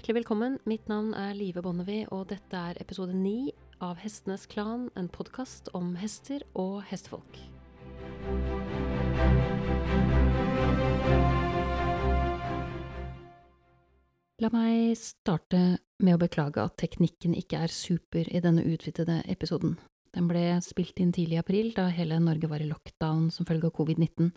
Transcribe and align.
Hjertelig 0.00 0.22
velkommen. 0.22 0.54
Mitt 0.64 0.86
navn 0.88 1.10
er 1.12 1.34
Live 1.36 1.60
Bonnevie, 1.60 2.06
og 2.08 2.30
dette 2.30 2.56
er 2.56 2.78
episode 2.80 3.12
ni 3.12 3.50
av 3.84 3.98
Hestenes 4.00 4.46
Klan, 4.48 4.86
en 4.96 5.10
podkast 5.12 5.68
om 5.76 5.90
hester 6.00 6.40
og 6.56 6.78
hestefolk. 6.88 7.36
La 14.40 14.48
meg 14.54 14.96
starte 14.96 15.60
med 16.00 16.16
å 16.16 16.22
beklage 16.24 16.64
at 16.64 16.80
teknikken 16.80 17.36
ikke 17.36 17.60
er 17.60 17.68
super 17.68 18.24
i 18.24 18.40
denne 18.40 18.64
utvidede 18.64 19.18
episoden. 19.28 19.76
Den 20.16 20.32
ble 20.32 20.46
spilt 20.64 20.96
inn 20.96 21.12
tidlig 21.12 21.36
i 21.36 21.42
april, 21.44 21.74
da 21.76 21.90
hele 21.92 22.22
Norge 22.24 22.48
var 22.48 22.64
i 22.64 22.70
lockdown 22.72 23.28
som 23.28 23.44
følge 23.44 23.68
av 23.68 23.76
covid-19, 23.76 24.32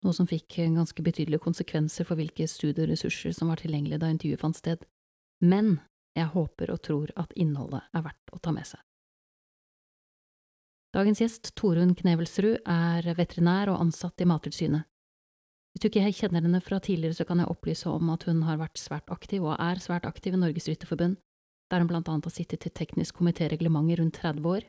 noe 0.00 0.16
som 0.16 0.32
fikk 0.32 0.62
ganske 0.64 1.04
betydelige 1.04 1.44
konsekvenser 1.44 2.08
for 2.08 2.16
hvilke 2.16 2.48
studieressurser 2.48 3.36
som 3.36 3.52
var 3.52 3.60
tilgjengelige 3.60 4.00
da 4.00 4.08
intervjuet 4.16 4.40
fant 4.40 4.64
sted. 4.64 4.88
Men 5.42 5.78
jeg 6.14 6.30
håper 6.30 6.70
og 6.70 6.82
tror 6.86 7.12
at 7.18 7.32
innholdet 7.34 7.82
er 7.92 8.04
verdt 8.04 8.34
å 8.34 8.40
ta 8.42 8.52
med 8.54 8.68
seg. 8.68 8.80
Dagens 10.94 11.18
gjest, 11.18 11.50
Torunn 11.58 11.96
Knevelsrud, 11.98 12.60
er 12.70 13.08
veterinær 13.18 13.72
og 13.72 13.80
ansatt 13.82 14.22
i 14.22 14.28
Mattilsynet. 14.30 14.86
Hvis 15.74 15.82
du 15.82 15.88
ikke 15.88 16.06
kjenner 16.14 16.44
henne 16.44 16.60
fra 16.62 16.78
tidligere, 16.78 17.16
så 17.18 17.26
kan 17.26 17.40
jeg 17.42 17.50
opplyse 17.50 17.90
om 17.90 18.12
at 18.14 18.28
hun 18.28 18.44
har 18.46 18.60
vært 18.60 18.78
svært 18.78 19.10
aktiv, 19.10 19.42
og 19.42 19.58
er 19.58 19.82
svært 19.82 20.06
aktiv 20.06 20.36
i 20.36 20.38
Norges 20.38 20.68
Rytterforbund, 20.70 21.16
der 21.66 21.82
hun 21.82 21.90
blant 21.90 22.06
annet 22.12 22.28
har 22.28 22.34
sittet 22.36 22.68
i 22.68 22.70
teknisk 22.70 23.18
komitéreglement 23.18 23.90
i 23.90 23.98
rundt 23.98 24.20
30 24.22 24.46
år, 24.46 24.68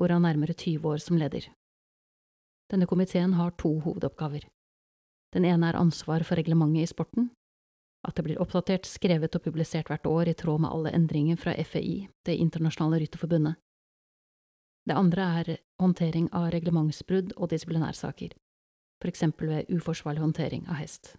hvorav 0.00 0.24
nærmere 0.24 0.56
20 0.56 0.88
år 0.94 1.04
som 1.04 1.20
leder. 1.20 1.50
Denne 2.72 2.88
komiteen 2.88 3.36
har 3.36 3.52
to 3.60 3.74
hovedoppgaver. 3.84 4.48
Den 5.36 5.44
ene 5.44 5.68
er 5.68 5.76
ansvar 5.76 6.24
for 6.24 6.40
reglementet 6.40 6.86
i 6.86 6.88
sporten, 6.88 7.28
at 8.04 8.16
det 8.16 8.24
blir 8.26 8.40
oppdatert, 8.42 8.86
skrevet 8.86 9.34
og 9.36 9.44
publisert 9.44 9.88
hvert 9.88 10.06
år 10.06 10.30
i 10.30 10.36
tråd 10.36 10.60
med 10.64 10.72
alle 10.72 10.92
endringer 10.92 11.40
fra 11.40 11.54
FEI, 11.56 12.08
Det 12.24 12.36
internasjonale 12.36 13.00
rytterforbundet. 13.00 13.56
Det 14.84 14.94
andre 14.94 15.22
er 15.40 15.58
håndtering 15.80 16.28
av 16.32 16.50
reglementsbrudd 16.52 17.32
og 17.36 17.48
disiplinærsaker, 17.48 18.34
for 19.00 19.08
eksempel 19.08 19.48
ved 19.48 19.70
uforsvarlig 19.72 20.20
håndtering 20.20 20.66
av 20.68 20.76
hest. 20.82 21.16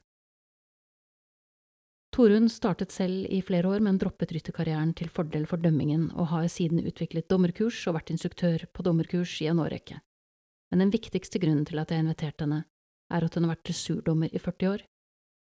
Torunn 2.15 2.47
startet 2.47 2.93
selv 2.95 3.25
i 3.27 3.41
flere 3.43 3.67
år, 3.67 3.81
men 3.83 3.97
droppet 3.99 4.31
rytterkarrieren 4.31 4.93
til 4.95 5.09
fordel 5.11 5.43
for 5.49 5.59
dømmingen, 5.59 6.11
og 6.15 6.29
har 6.31 6.45
siden 6.47 6.79
utviklet 6.79 7.27
dommerkurs 7.27 7.81
og 7.89 7.97
vært 7.97 8.13
instruktør 8.13 8.63
på 8.71 8.85
dommerkurs 8.87 9.33
i 9.41 9.49
en 9.51 9.59
årrekke. 9.59 9.97
Men 10.71 10.85
den 10.85 10.93
viktigste 10.93 11.41
grunnen 11.43 11.65
til 11.67 11.81
at 11.81 11.91
jeg 11.91 12.05
inviterte 12.05 12.45
henne, 12.45 12.61
er 13.11 13.25
at 13.25 13.35
hun 13.35 13.43
har 13.43 13.55
vært 13.55 13.65
dressurdommer 13.67 14.31
i 14.31 14.39
40 14.39 14.71
år, 14.71 14.85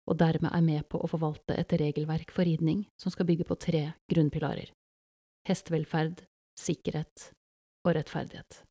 og 0.05 0.19
dermed 0.21 0.53
er 0.53 0.63
med 0.65 0.85
på 0.89 1.01
å 1.01 1.09
forvalte 1.09 1.57
et 1.57 1.73
regelverk 1.81 2.31
for 2.33 2.45
ridning 2.45 2.85
som 3.01 3.13
skal 3.13 3.27
bygge 3.29 3.47
på 3.49 3.57
tre 3.57 3.83
grunnpilarer– 4.11 4.71
hestevelferd, 5.49 6.23
sikkerhet 6.59 7.31
og 7.85 7.95
rettferdighet. 7.97 8.61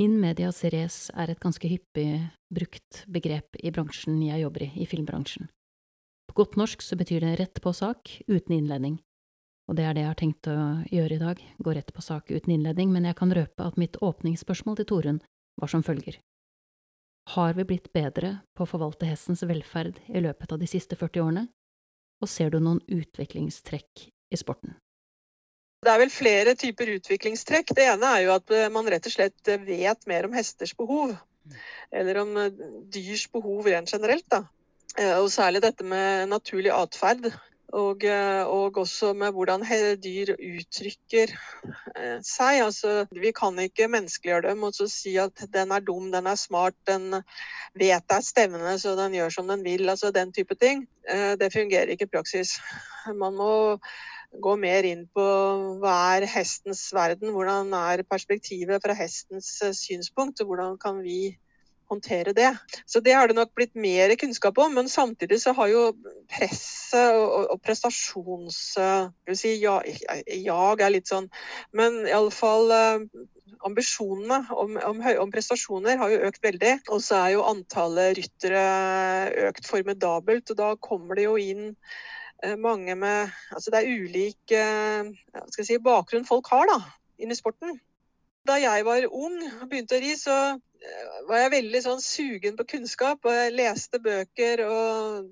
In 0.00 0.16
medias 0.22 0.62
race 0.72 1.12
er 1.12 1.28
et 1.28 1.42
ganske 1.42 1.68
hyppig 1.68 2.22
brukt 2.48 3.02
begrep 3.10 3.58
i 3.60 3.72
bransjen 3.74 4.22
jeg 4.24 4.40
jobber 4.46 4.64
i, 4.64 4.70
i 4.80 4.86
filmbransjen. 4.88 5.50
På 6.30 6.38
godt 6.40 6.56
norsk 6.56 6.80
så 6.80 6.96
betyr 6.96 7.26
det 7.26 7.34
rett 7.40 7.60
på 7.60 7.72
sak, 7.74 8.14
uten 8.30 8.54
innledning. 8.56 9.00
Og 9.68 9.76
det 9.76 9.84
er 9.84 9.94
det 9.94 10.04
jeg 10.06 10.10
har 10.10 10.18
tenkt 10.18 10.48
å 10.48 10.54
gjøre 10.88 11.18
i 11.18 11.20
dag, 11.20 11.42
gå 11.58 11.74
rett 11.76 11.92
på 11.92 12.02
sak 12.02 12.30
uten 12.30 12.54
innledning, 12.54 12.94
men 12.94 13.04
jeg 13.10 13.18
kan 13.18 13.34
røpe 13.34 13.66
at 13.66 13.76
mitt 13.78 13.98
åpningsspørsmål 14.00 14.80
til 14.80 14.88
Torunn 14.88 15.20
var 15.60 15.70
som 15.70 15.84
følger. 15.84 16.16
Har 17.30 17.54
vi 17.54 17.64
blitt 17.64 17.92
bedre 17.94 18.40
på 18.56 18.64
å 18.64 18.68
forvalte 18.68 19.06
hestens 19.06 19.44
velferd 19.46 20.00
i 20.08 20.22
løpet 20.22 20.52
av 20.52 20.60
de 20.60 20.68
siste 20.70 20.96
40 20.98 21.22
årene, 21.22 21.48
og 22.20 22.28
ser 22.28 22.50
du 22.50 22.58
noen 22.58 22.80
utviklingstrekk 22.90 24.06
i 24.08 24.38
sporten? 24.38 24.74
Det 25.80 25.92
er 25.92 26.00
vel 26.02 26.12
flere 26.12 26.54
typer 26.58 26.90
utviklingstrekk. 26.98 27.70
Det 27.76 27.86
ene 27.88 28.08
er 28.16 28.24
jo 28.26 28.32
at 28.34 28.50
man 28.74 28.88
rett 28.92 29.06
og 29.08 29.14
slett 29.14 29.52
vet 29.64 30.08
mer 30.10 30.26
om 30.28 30.34
hesters 30.36 30.74
behov. 30.76 31.14
Eller 31.88 32.20
om 32.20 32.34
dyrs 32.92 33.24
behov 33.32 33.70
rent 33.70 33.94
generelt, 33.94 34.26
da. 34.28 34.42
Eh, 34.98 35.16
og 35.20 35.30
særlig 35.32 35.62
dette 35.64 35.86
med 35.86 36.28
naturlig 36.30 36.72
atferd. 36.74 37.30
Og, 37.76 38.04
eh, 38.04 38.42
og, 38.50 38.78
også 38.82 39.12
med 39.14 39.30
hvordan 39.36 39.62
dyr 40.02 40.32
uttrykker 40.34 41.32
eh, 41.96 42.18
seg. 42.26 42.62
Altså, 42.64 43.06
vi 43.14 43.30
kan 43.36 43.58
ikke 43.62 43.88
menneskeliggjøre 43.88 44.50
dem 44.50 44.64
og 44.66 44.74
si 44.90 45.16
at 45.22 45.44
den 45.54 45.70
er 45.70 45.84
dum, 45.84 46.10
den 46.12 46.26
er 46.26 46.34
smart, 46.34 46.74
den 46.86 47.22
vet 47.78 48.06
det 48.08 48.16
er 48.16 48.26
stevne 48.26 48.78
så 48.78 48.96
den 48.98 49.14
gjør 49.14 49.36
som 49.36 49.48
den 49.48 49.62
vil. 49.64 49.88
Altså 49.88 50.10
den 50.10 50.32
type 50.32 50.54
ting. 50.54 50.88
Det 51.10 51.52
fungerer 51.52 51.90
ikke 51.90 52.06
i 52.06 52.14
praksis. 52.16 52.58
Man 53.06 53.34
må 53.38 53.78
gå 54.30 54.56
mer 54.56 54.86
inn 54.86 55.06
på 55.14 55.26
hva 55.82 55.94
er 56.16 56.26
hestens 56.30 56.84
verden, 56.94 57.32
hvordan 57.34 57.72
er 57.74 58.02
perspektivet 58.06 58.82
fra 58.82 58.94
hestens 58.94 59.56
synspunkt, 59.78 60.42
og 60.42 60.52
hvordan 60.52 60.76
kan 60.78 61.00
vi 61.02 61.38
håndtere 61.90 62.34
det. 62.36 62.50
Så 62.86 63.02
det 63.04 63.14
har 63.16 63.28
det 63.28 63.36
nok 63.38 63.52
blitt 63.58 63.74
mer 63.78 64.14
kunnskap 64.20 64.58
om, 64.62 64.74
men 64.78 64.88
samtidig 64.88 65.40
så 65.42 65.54
har 65.58 65.70
jo 65.72 65.82
presset 66.30 67.16
og, 67.16 67.50
og, 67.54 67.58
prestasjons... 67.64 68.60
Si, 69.34 69.52
ja, 69.62 69.76
jag 70.26 70.82
er 70.82 70.90
litt 70.90 71.10
sånn 71.10 71.28
Men 71.76 72.00
iallfall 72.08 72.72
uh, 72.74 73.04
ambisjonene 73.66 74.40
om, 74.50 74.78
om, 74.88 75.02
om, 75.22 75.32
prestasjoner 75.32 76.00
har 76.00 76.12
jo 76.12 76.22
økt 76.30 76.42
veldig. 76.44 76.76
Og 76.94 77.02
så 77.04 77.20
er 77.20 77.34
jo 77.36 77.44
antallet 77.48 78.16
ryttere 78.18 78.64
økt 79.50 79.68
formidabelt, 79.68 80.50
og 80.52 80.60
da 80.60 80.72
kommer 80.82 81.18
det 81.18 81.28
jo 81.28 81.36
inn 81.40 81.74
mange 82.56 82.94
med 82.96 83.28
Altså 83.52 83.68
det 83.68 83.82
er 83.82 83.98
ulik 84.00 84.52
si, 85.52 85.76
bakgrunn 85.76 86.24
folk 86.24 86.48
har 86.48 86.64
da, 86.70 86.78
inn 87.20 87.34
i 87.34 87.36
sporten. 87.36 87.76
Da 88.48 88.56
jeg 88.56 88.86
var 88.86 89.04
ung 89.10 89.36
og 89.44 89.66
begynte 89.68 89.98
å 89.98 90.00
ri, 90.00 90.14
så 90.16 90.36
var 91.28 91.44
jeg 91.44 91.52
veldig 91.56 91.82
sånn 91.84 92.02
sugen 92.04 92.56
på 92.58 92.66
kunnskap, 92.74 93.24
og 93.26 93.36
jeg 93.36 93.56
leste 93.56 94.00
bøker 94.02 94.64
og, 94.66 95.28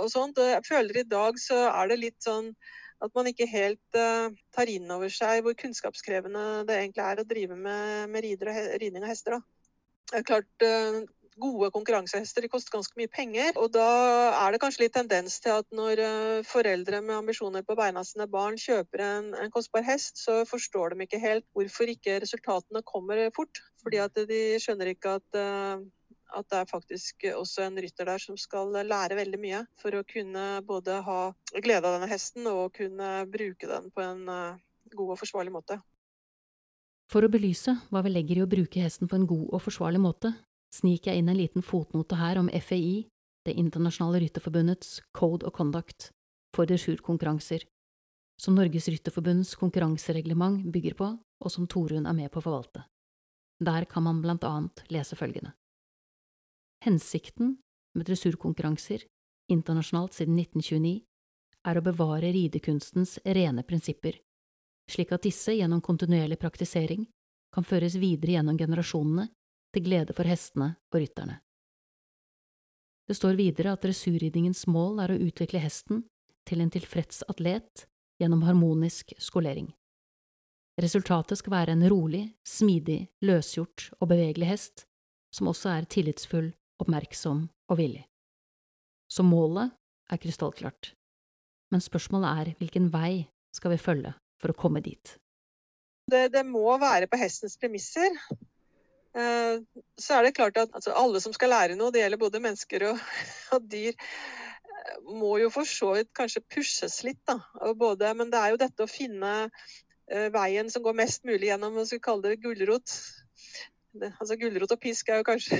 og 0.00 0.10
sånt. 0.12 0.38
Og 0.40 0.52
jeg 0.52 0.66
føler 0.68 1.00
i 1.00 1.08
dag 1.08 1.40
så 1.40 1.62
er 1.70 1.90
det 1.92 2.00
litt 2.04 2.20
sånn 2.24 2.52
at 3.00 3.14
man 3.16 3.30
ikke 3.30 3.48
helt 3.48 3.96
uh, 3.96 4.28
tar 4.52 4.68
inn 4.68 4.90
over 4.92 5.08
seg 5.12 5.40
hvor 5.44 5.56
kunnskapskrevende 5.56 6.66
det 6.68 6.76
egentlig 6.76 7.06
er 7.06 7.22
å 7.22 7.28
drive 7.28 7.56
med, 7.56 8.10
med 8.12 8.26
rider 8.26 8.52
og 8.52 8.58
ridning 8.82 9.06
av 9.06 9.14
hester. 9.14 9.38
Da. 9.38 9.80
Det 10.10 10.20
er 10.20 10.26
klart, 10.28 10.66
uh, 10.66 11.00
gode 11.40 11.70
konkurransehester 11.74 12.44
de 12.44 12.50
koster 12.52 12.74
ganske 12.74 12.96
mye 13.00 13.10
penger. 13.12 13.54
Og 13.60 13.72
da 13.74 13.86
er 14.32 14.52
det 14.52 14.60
kanskje 14.62 14.84
litt 14.86 14.96
tendens 14.96 15.38
til 15.42 15.56
at 15.58 15.68
når 15.74 16.02
eh, 16.04 16.42
foreldre 16.48 17.02
med 17.04 17.18
ambisjoner 17.20 17.64
på 17.66 17.76
vegne 17.78 18.02
av 18.02 18.08
sine 18.08 18.28
barn 18.30 18.58
kjøper 18.60 19.04
en, 19.06 19.30
en, 19.34 19.52
kostbar 19.54 19.86
hest, 19.86 20.20
så 20.20 20.42
forstår 20.48 20.94
de 20.94 21.06
ikke 21.06 21.22
helt 21.22 21.46
hvorfor 21.56 21.90
ikke 21.92 22.20
resultatene 22.24 22.84
kommer 22.86 23.26
fort. 23.36 23.62
Fordi 23.82 24.02
at 24.04 24.20
de 24.28 24.42
skjønner 24.62 24.92
ikke 24.92 25.16
at 25.20 25.40
eh, 25.40 25.88
at 26.30 26.46
det 26.46 26.58
er 26.60 26.68
faktisk 26.70 27.24
også 27.34 27.64
en 27.66 27.78
rytter 27.82 28.06
der 28.06 28.20
som 28.22 28.36
skal 28.38 28.70
lære 28.86 29.18
veldig 29.18 29.38
mye 29.42 29.64
for 29.80 29.96
å 29.98 30.04
kunne 30.06 30.44
både 30.66 31.00
ha 31.06 31.20
glede 31.58 31.88
av 31.88 31.96
denne 31.96 32.10
hesten 32.10 32.46
og 32.50 32.76
kunne 32.76 33.24
bruke 33.30 33.66
den 33.70 33.88
på 33.94 34.04
en 34.04 34.28
eh, 34.30 34.60
god 34.94 35.16
og 35.16 35.20
forsvarlig 35.22 35.54
måte. 35.54 35.80
For 37.10 37.26
å 37.26 37.32
belyse 37.32 37.74
hva 37.90 38.04
vi 38.06 38.12
legger 38.14 38.38
i 38.38 38.44
å 38.44 38.50
bruke 38.50 38.82
hesten 38.84 39.10
på 39.10 39.18
en 39.18 39.26
god 39.26 39.48
og 39.50 39.64
forsvarlig 39.64 40.02
måte, 40.02 40.30
sniker 40.74 41.12
jeg 41.12 41.22
inn 41.22 41.30
en 41.30 41.38
liten 41.38 41.64
fotnote 41.66 42.18
her 42.20 42.38
om 42.40 42.50
FAI, 42.50 43.08
Det 43.42 43.54
internasjonale 43.56 44.20
rytterforbundets 44.20 45.00
Code 45.16 45.46
of 45.46 45.54
Conduct 45.56 46.10
for 46.52 46.68
dressurkonkurranser, 46.68 47.62
som 48.36 48.54
Norges 48.54 48.88
Rytterforbunds 48.88 49.54
konkurransereglement 49.56 50.66
bygger 50.72 50.94
på, 50.98 51.08
og 51.16 51.52
som 51.52 51.66
Torunn 51.66 52.04
er 52.06 52.16
med 52.18 52.28
på 52.32 52.42
å 52.42 52.44
forvalte. 52.44 52.84
Der 53.64 53.84
kan 53.88 54.04
man 54.04 54.20
blant 54.20 54.44
annet 54.44 54.84
lese 54.92 55.16
følgende. 55.16 55.54
Hensikten 56.84 57.56
med 57.96 58.06
dressurkonkurranser, 58.08 59.06
internasjonalt 59.48 60.20
siden 60.20 60.36
1929, 60.36 61.00
er 61.64 61.76
å 61.76 61.84
bevare 61.84 62.32
ridekunstens 62.32 63.18
rene 63.24 63.64
prinsipper, 63.64 64.20
slik 64.90 65.12
at 65.12 65.24
disse 65.24 65.56
gjennom 65.56 65.80
kontinuerlig 65.80 66.36
praktisering 66.40 67.08
kan 67.52 67.64
føres 67.64 67.96
videre 68.00 68.36
gjennom 68.36 68.60
generasjonene 68.60 69.30
til 69.74 69.86
glede 69.86 70.16
for 70.16 70.28
hestene 70.28 70.74
og 70.90 71.00
rytterne. 71.02 71.40
Det 73.10 73.16
står 73.18 73.38
videre 73.38 73.74
at 73.74 73.82
dressurridningens 73.82 74.66
mål 74.70 75.00
er 75.02 75.12
å 75.14 75.20
utvikle 75.26 75.62
hesten 75.62 76.04
til 76.46 76.62
en 76.62 76.70
tilfreds 76.70 77.24
atlet 77.30 77.86
gjennom 78.22 78.44
harmonisk 78.46 79.14
skolering. 79.18 79.72
Resultatet 80.80 81.40
skal 81.40 81.54
være 81.56 81.74
en 81.74 81.88
rolig, 81.90 82.22
smidig, 82.46 83.08
løsgjort 83.26 83.90
og 83.98 84.12
bevegelig 84.12 84.48
hest, 84.52 84.86
som 85.34 85.50
også 85.50 85.72
er 85.74 85.88
tillitsfull, 85.90 86.52
oppmerksom 86.80 87.42
og 87.70 87.80
villig. 87.80 88.04
Så 89.10 89.26
målet 89.26 89.74
er 90.10 90.20
krystallklart, 90.22 90.92
men 91.74 91.82
spørsmålet 91.82 92.30
er 92.30 92.52
hvilken 92.60 92.88
vei 92.94 93.26
skal 93.54 93.74
vi 93.74 93.82
følge 93.82 94.14
for 94.40 94.52
å 94.52 94.56
komme 94.56 94.82
dit? 94.84 95.16
Det, 96.10 96.30
det 96.32 96.46
må 96.46 96.64
være 96.80 97.10
på 97.10 97.18
hestens 97.20 97.58
premisser. 97.60 98.14
Eh, 99.16 99.62
så 99.98 100.16
er 100.16 100.26
det 100.26 100.36
klart 100.36 100.60
at 100.60 100.74
altså, 100.76 100.94
alle 100.94 101.22
som 101.22 101.34
skal 101.34 101.52
lære 101.54 101.78
noe, 101.78 101.92
det 101.94 102.04
gjelder 102.04 102.20
både 102.20 102.42
mennesker 102.42 102.86
og, 102.92 103.00
og 103.56 103.68
dyr, 103.72 103.96
må 105.10 105.36
jo 105.42 105.50
for 105.54 105.68
så 105.68 105.94
vidt 105.98 106.10
kanskje 106.16 106.44
pushes 106.50 107.00
litt, 107.06 107.20
da. 107.28 107.40
Både, 107.78 108.12
men 108.16 108.30
det 108.32 108.40
er 108.40 108.54
jo 108.54 108.60
dette 108.62 108.86
å 108.86 108.90
finne 108.90 109.50
veien 110.34 110.66
som 110.72 110.82
går 110.82 110.96
mest 110.98 111.22
mulig 111.28 111.52
gjennom, 111.52 111.76
hva 111.76 111.84
skal 111.86 112.00
kalle 112.02 112.32
det, 112.32 112.40
gulrot 112.42 112.90
det, 113.92 114.12
altså 114.22 114.36
Gulrot 114.38 114.70
og 114.74 114.80
pisk 114.80 115.08
er 115.10 115.20
jo 115.20 115.26
kanskje 115.26 115.58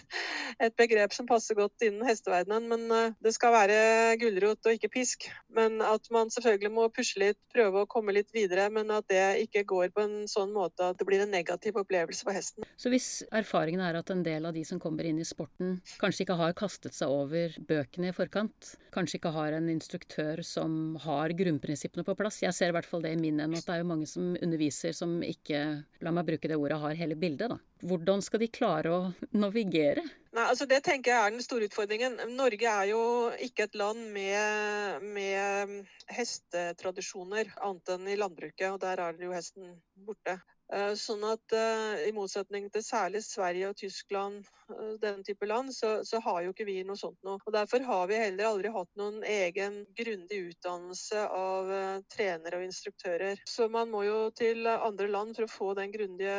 et 0.64 0.74
begrep 0.78 1.14
som 1.16 1.26
passer 1.28 1.56
godt 1.56 1.84
innen 1.86 2.04
hesteverdenen, 2.06 2.66
men 2.68 2.84
eh, 2.92 3.14
det 3.24 3.32
skal 3.36 3.54
være 3.54 3.78
gulrot 4.20 4.68
og 4.68 4.76
ikke 4.76 4.90
pisk. 4.92 5.28
Men 5.52 5.80
at 5.84 6.08
man 6.12 6.30
selvfølgelig 6.32 6.72
må 6.74 6.88
pusle 6.94 7.30
litt, 7.30 7.40
prøve 7.54 7.82
å 7.82 7.88
komme 7.90 8.14
litt 8.16 8.32
videre, 8.34 8.68
men 8.72 8.92
at 8.94 9.08
det 9.12 9.22
ikke 9.46 9.64
går 9.72 9.94
på 9.96 10.04
en 10.04 10.16
sånn 10.30 10.52
måte 10.54 10.92
at 10.92 11.00
det 11.00 11.08
blir 11.08 11.24
en 11.24 11.32
negativ 11.32 11.78
opplevelse 11.80 12.26
for 12.26 12.36
hesten. 12.36 12.66
Så 12.76 12.92
hvis 12.92 13.08
erfaringen 13.32 13.82
er 13.84 14.00
at 14.00 14.12
en 14.12 14.24
del 14.26 14.48
av 14.48 14.56
de 14.56 14.64
som 14.68 14.80
kommer 14.82 15.08
inn 15.08 15.20
i 15.22 15.28
sporten, 15.28 15.78
kanskje 16.02 16.26
ikke 16.26 16.38
har 16.40 16.56
kastet 16.58 16.96
seg 16.96 17.12
over 17.12 17.56
bøkene 17.68 18.12
i 18.12 18.16
forkant, 18.16 18.74
kanskje 18.92 19.20
ikke 19.20 19.34
har 19.34 19.56
en 19.56 19.70
instruktør 19.72 20.44
som 20.46 20.98
har 21.06 21.32
grunnprinsippene 21.36 22.04
på 22.06 22.16
plass, 22.18 22.42
jeg 22.44 22.56
ser 22.56 22.72
i 22.72 22.76
hvert 22.76 22.88
fall 22.88 23.04
det 23.04 23.14
i 23.16 23.20
min 23.20 23.40
ende 23.40 23.60
at 23.60 23.68
det 23.68 23.76
er 23.78 23.82
jo 23.82 23.90
mange 23.92 24.08
som 24.10 24.34
underviser 24.36 24.96
som 24.96 25.20
ikke, 25.24 25.62
la 26.04 26.14
meg 26.14 26.28
bruke 26.28 26.50
det 26.50 26.58
ordet, 26.58 26.80
har 26.82 26.98
hele 26.98 27.16
bildet, 27.18 27.52
da. 27.52 27.61
Hvordan 27.82 28.22
skal 28.22 28.38
de 28.44 28.46
klare 28.46 28.90
å 28.94 28.98
navigere? 29.34 30.04
Nei, 30.32 30.44
altså 30.46 30.68
Det 30.70 30.78
tenker 30.86 31.10
jeg 31.10 31.18
er 31.18 31.32
den 31.34 31.44
store 31.44 31.66
utfordringen. 31.66 32.14
Norge 32.36 32.70
er 32.70 32.90
jo 32.92 33.02
ikke 33.42 33.66
et 33.66 33.74
land 33.76 34.04
med, 34.14 35.02
med 35.02 35.74
hestetradisjoner, 36.14 37.50
annet 37.58 37.94
enn 37.96 38.06
i 38.08 38.16
landbruket. 38.20 38.68
og 38.70 38.78
Der 38.84 39.02
er 39.02 39.18
jo 39.20 39.34
hesten 39.34 39.74
borte. 40.06 40.38
Eh, 40.72 40.94
sånn 40.96 41.20
at 41.28 41.52
eh, 41.52 42.06
I 42.08 42.12
motsetning 42.16 42.70
til 42.72 42.84
særlig 42.84 43.20
Sverige 43.26 43.68
og 43.68 43.76
Tyskland, 43.76 44.40
den 44.72 45.00
denne 45.02 45.26
type 45.26 45.44
land, 45.44 45.68
så, 45.76 45.98
så, 46.08 46.16
har 46.24 46.38
jo 46.46 46.52
ikke 46.54 46.64
vi 46.64 46.78
noe 46.86 46.96
sånt 46.96 47.18
noe. 47.26 47.36
Og 47.44 47.52
Derfor 47.52 47.82
har 47.84 48.06
vi 48.08 48.16
heller 48.16 48.48
aldri 48.48 48.70
hatt 48.72 48.88
noen 48.96 49.18
egen 49.28 49.82
grundig 49.98 50.38
utdannelse 50.46 51.26
av 51.28 51.68
trenere 52.14 52.56
og 52.56 52.64
instruktører. 52.64 53.42
Så 53.48 53.66
man 53.68 53.90
må 53.92 54.04
jo 54.06 54.30
til 54.38 54.64
andre 54.70 55.10
land 55.12 55.36
for 55.36 55.44
å 55.44 55.50
få 55.52 55.68
den 55.76 55.92
grundige 55.92 56.38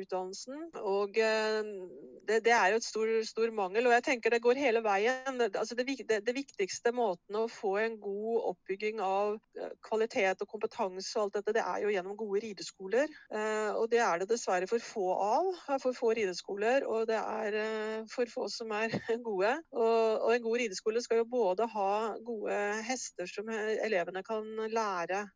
utdannelsen. 0.00 0.64
Og 0.82 1.14
det, 1.14 2.40
det 2.48 2.56
er 2.56 2.72
jo 2.72 2.80
et 2.80 2.88
stor, 2.88 3.12
stor, 3.28 3.54
mangel. 3.54 3.86
Og 3.86 3.94
jeg 3.94 4.06
tenker 4.08 4.34
det 4.34 4.42
går 4.42 4.58
hele 4.58 4.82
veien. 4.82 5.38
Altså 5.46 5.78
det, 5.78 5.86
det, 6.08 6.22
det 6.26 6.34
viktigste 6.34 6.90
måten 6.96 7.38
å 7.38 7.46
få 7.46 7.76
en 7.84 8.00
god 8.02 8.50
oppbygging 8.50 8.98
av 9.04 9.38
kvalitet 9.86 10.42
og 10.42 10.50
kompetanse 10.56 11.14
og 11.14 11.28
alt 11.28 11.38
dette, 11.38 11.54
det 11.60 11.62
er 11.62 11.84
jo 11.84 11.94
gjennom 11.94 12.18
gode 12.18 12.42
rideskoler. 12.48 13.14
Eh, 13.60 13.72
og 13.76 13.88
det 13.92 14.00
er 14.04 14.20
det 14.20 14.28
dessverre 14.30 14.68
for 14.70 14.82
få 14.84 15.08
av. 15.14 15.50
For 15.82 15.96
få 15.96 16.12
rideskoler, 16.18 16.86
og 16.88 17.08
det 17.10 17.18
er 17.18 17.58
eh, 17.64 18.06
for 18.12 18.30
få 18.30 18.48
som 18.52 18.72
er 18.76 18.94
gode. 19.28 19.56
Og, 19.72 20.30
en 20.34 20.46
god 20.46 20.62
rideskole 20.62 21.02
skal 21.04 21.22
jo 21.22 21.28
både 21.30 21.68
ha 21.74 21.90
gode 22.26 22.62
hester 22.86 23.28
som 23.30 23.50
elevene 23.50 24.24
kan 24.26 24.48
lære 24.70 25.26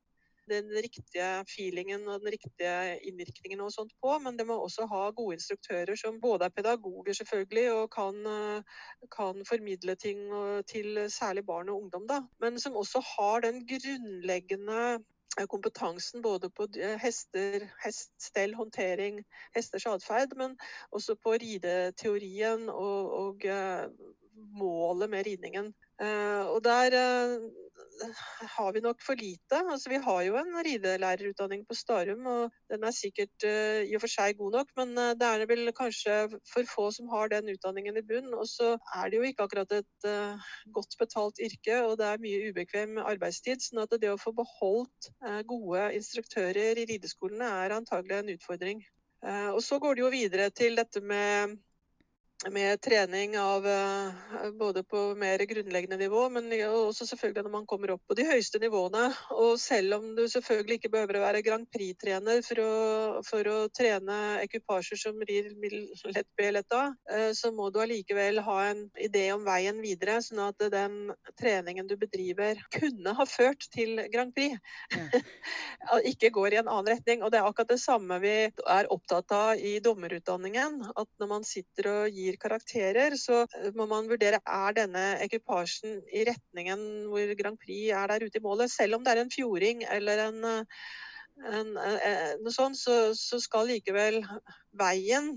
den 0.45 0.69
riktige 0.77 1.29
feelingen 1.49 2.03
og 2.05 2.21
den 2.21 2.35
riktige 2.35 2.99
innvirkningen 3.09 3.63
og 3.65 3.71
sånt 3.73 3.95
på, 4.05 4.11
men 4.21 4.37
det 4.37 4.45
må 4.45 4.59
også 4.61 4.85
ha 4.91 5.07
gode 5.17 5.39
instruktører 5.39 5.97
som 5.97 6.19
både 6.21 6.45
er 6.45 6.53
pedagoger 6.53 7.17
selvfølgelig 7.17 7.65
og 7.73 7.87
kan, 7.95 8.19
eh, 8.29 8.83
kan 9.15 9.41
formidle 9.49 9.97
ting 9.97 10.21
til 10.69 11.01
særlig 11.09 11.47
barn 11.49 11.73
og 11.73 11.83
ungdom, 11.85 12.05
da. 12.11 12.21
Men 12.45 12.61
som 12.61 12.77
også 12.77 13.01
har 13.15 13.47
den 13.47 13.65
grunnleggende 13.71 15.01
kompetansen 15.51 16.23
både 16.23 16.51
på 16.51 16.67
eh, 16.79 16.99
hester, 17.01 17.67
heststell, 17.85 18.55
håndtering, 18.55 19.23
hesters 19.57 19.87
atferd, 19.87 20.37
men 20.37 20.57
også 20.93 21.15
på 21.15 21.37
rideteorien 21.43 22.69
og, 22.69 23.13
og 23.21 23.47
uh, 23.49 23.91
målet 24.59 25.11
med 25.11 25.27
ridningen. 25.27 25.75
Uh, 26.03 26.47
og 26.55 26.65
der 26.65 26.97
har 28.57 28.73
vi 28.73 28.83
nok 28.85 29.03
for 29.03 29.19
lite. 29.19 29.61
Altså, 29.71 29.91
vi 29.91 29.99
har 30.03 30.23
jo 30.27 30.37
en 30.39 30.53
ridelærerutdanning 30.67 31.65
på 31.69 31.77
Starum, 31.79 32.27
og 32.27 32.53
den 32.71 32.85
er 32.85 32.95
sikkert 32.95 33.47
uh, 33.47 33.81
i 33.85 33.95
og 33.97 34.03
for 34.05 34.13
seg 34.13 34.39
god 34.39 34.57
nok, 34.59 34.73
men 34.79 34.95
uh, 34.99 35.13
det 35.19 35.29
er 35.29 35.47
vel 35.51 35.73
kanskje 35.77 36.17
for 36.51 36.71
få 36.71 36.87
som 36.97 37.11
har 37.13 37.33
den 37.33 37.51
utdanningen 37.55 37.99
i 38.01 38.05
bunn. 38.07 38.33
Og 38.35 38.47
så 38.51 38.75
er 38.99 39.11
det 39.11 39.21
jo 39.21 39.29
ikke 39.29 39.49
akkurat 39.49 39.77
et 39.81 40.09
uh, 40.09 40.49
godt 40.77 40.99
betalt 41.01 41.43
yrke, 41.43 41.81
og 41.85 41.99
det 42.01 42.11
er 42.11 42.25
mye 42.25 42.51
ubekvem 42.51 42.99
arbeidstid. 43.05 43.63
sånn 43.65 43.85
at 43.85 43.95
det 44.01 44.11
å 44.13 44.21
få 44.21 44.35
beholdt 44.37 45.11
gode 45.49 45.87
instruktører 45.97 46.81
i 46.81 46.89
rideskolene 46.89 47.47
er 47.65 47.77
antagelig 47.79 48.19
en 48.19 48.35
utfordring. 48.35 48.83
Og 49.55 49.61
så 49.65 49.79
går 49.81 49.97
det 49.97 50.03
jo 50.03 50.11
videre 50.13 50.51
til 50.53 50.77
dette 50.77 51.01
med 51.01 51.55
med 52.51 52.81
trening 52.81 53.39
av 53.39 53.67
eh, 53.67 54.51
både 54.59 54.83
på 54.85 55.15
mer 55.15 55.39
grunnleggende 55.39 55.97
nivå, 55.97 56.29
men 56.31 56.51
også 56.69 57.07
selvfølgelig 57.07 57.45
når 57.47 57.53
man 57.53 57.67
kommer 57.67 57.95
opp 57.95 58.03
på 58.09 58.17
de 58.19 58.27
høyeste 58.29 58.61
nivåene. 58.61 59.07
Og 59.33 59.57
selv 59.61 59.97
om 59.99 60.11
du 60.17 60.25
selvfølgelig 60.29 60.79
ikke 60.81 60.93
behøver 60.93 61.19
å 61.19 61.25
være 61.25 61.43
Grand 61.47 61.69
Prix-trener 61.73 62.43
for, 62.45 63.21
for, 63.29 63.49
å 63.49 63.69
trene 63.73 64.19
ekvipasjer 64.43 65.01
som 65.01 65.23
rir 65.29 65.53
lett 65.65 66.29
B 66.37 66.51
lett 66.53 66.77
A, 66.77 66.85
eh, 67.11 67.31
så 67.37 67.53
må 67.55 67.71
du 67.73 67.81
allikevel 67.85 68.43
ha 68.45 68.59
en 68.71 68.85
idé 69.01 69.27
om 69.35 69.45
veien 69.47 69.81
videre, 69.85 70.21
sånn 70.25 70.43
at 70.49 70.67
den 70.75 71.15
treningen 71.41 71.89
du 71.89 71.97
bedriver 72.01 72.61
kunne 72.75 73.17
ha 73.17 73.29
ført 73.29 73.69
til 73.73 74.05
Grand 74.13 74.35
Prix. 74.37 74.59
Ja. 74.93 75.23
ikke 76.13 76.33
går 76.35 76.55
i 76.55 76.61
en 76.61 76.69
annen 76.69 76.93
retning. 76.93 77.25
Og 77.25 77.33
det 77.33 77.41
er 77.41 77.49
akkurat 77.49 77.73
det 77.73 77.81
samme 77.83 78.19
vi 78.23 78.35
er 78.51 78.93
opptatt 78.93 79.33
av 79.35 79.57
i 79.59 79.79
dommerutdanningen. 79.85 80.81
At 80.93 81.09
når 81.23 81.31
man 81.31 81.47
sitter 81.49 81.91
og 81.93 82.13
gir 82.13 82.24
gir 82.25 82.39
karakterer, 82.41 83.17
så 83.21 83.45
eh, 83.45 83.71
må 83.77 83.87
man 83.91 84.09
vurdere 84.11 84.41
er 84.43 84.77
denne 84.77 85.05
ekvipasjen 85.25 86.01
i 86.15 86.25
retningen 86.29 86.85
hvor 87.11 87.35
Grand 87.39 87.61
Prix 87.61 87.93
er 87.95 88.13
der 88.13 88.27
ute 88.27 88.41
i 88.41 88.45
målet. 88.45 88.73
Selv 88.73 88.99
om 88.99 89.05
det 89.05 89.15
er 89.15 89.25
en 89.25 89.33
fjording 89.33 89.85
eller 89.95 90.27
en, 90.29 90.39
eh, 90.51 90.85
en, 91.45 91.75
en, 91.75 91.99
eh, 91.99 92.31
noe 92.43 92.55
sånt, 92.55 92.79
så, 92.81 92.99
så, 93.19 93.41
skal 93.43 93.69
likevel 93.71 94.23
veien 94.79 95.35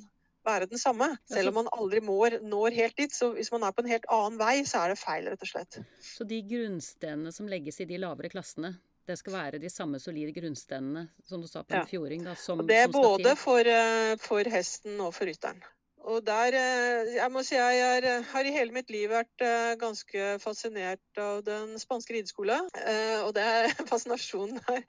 være 0.47 0.69
den 0.71 0.79
samme. 0.79 1.09
Selv 1.27 1.51
om 1.51 1.61
man 1.61 1.71
aldri 1.75 1.99
når, 1.99 2.39
når 2.47 2.75
helt 2.77 2.99
dit. 2.99 3.13
Så 3.13 3.33
hvis 3.35 3.51
man 3.51 3.65
er 3.67 3.75
på 3.75 3.83
en 3.83 3.91
helt 3.91 4.07
annen 4.13 4.39
vei, 4.39 4.61
så 4.67 4.85
er 4.85 4.93
det 4.93 5.01
feil, 5.01 5.27
rett 5.27 5.43
og 5.43 5.49
slett. 5.49 5.79
Så 6.03 6.27
de 6.27 6.39
grunnstenene 6.47 7.33
som 7.35 7.49
legges 7.51 7.81
i 7.83 7.89
de 7.89 7.99
lavere 7.99 8.31
klassene, 8.31 8.77
det 9.07 9.15
skal 9.19 9.37
være 9.37 9.59
de 9.63 9.69
samme 9.71 9.99
solide 10.03 10.33
grunnstenene 10.35 11.05
som 11.27 11.43
du 11.43 11.47
sa 11.47 11.63
på 11.63 11.75
en 11.75 11.83
ja. 11.83 11.87
fjording? 11.87 12.25
Da, 12.27 12.35
som, 12.39 12.59
og 12.59 12.67
det 12.67 12.81
er 12.83 12.91
både 12.91 13.35
for, 13.39 13.69
for, 14.23 14.49
hesten 14.51 14.99
og 15.03 15.13
for 15.15 15.29
rytteren. 15.29 15.61
Og 16.07 16.21
der 16.23 16.55
eh, 16.55 17.15
Jeg 17.17 17.27
må 17.33 17.41
si 17.43 17.57
jeg 17.57 17.79
er, 17.83 18.05
eh, 18.07 18.27
har 18.31 18.47
i 18.47 18.53
hele 18.55 18.71
mitt 18.75 18.91
liv 18.93 19.09
vært 19.11 19.43
eh, 19.43 19.73
ganske 19.79 20.37
fascinert 20.39 21.19
av 21.19 21.41
den 21.43 21.75
spanske 21.81 22.15
rideskole. 22.15 22.55
Og 23.25 23.33
det 23.35 23.47
fascinasjonen 23.91 24.61
her 24.69 24.83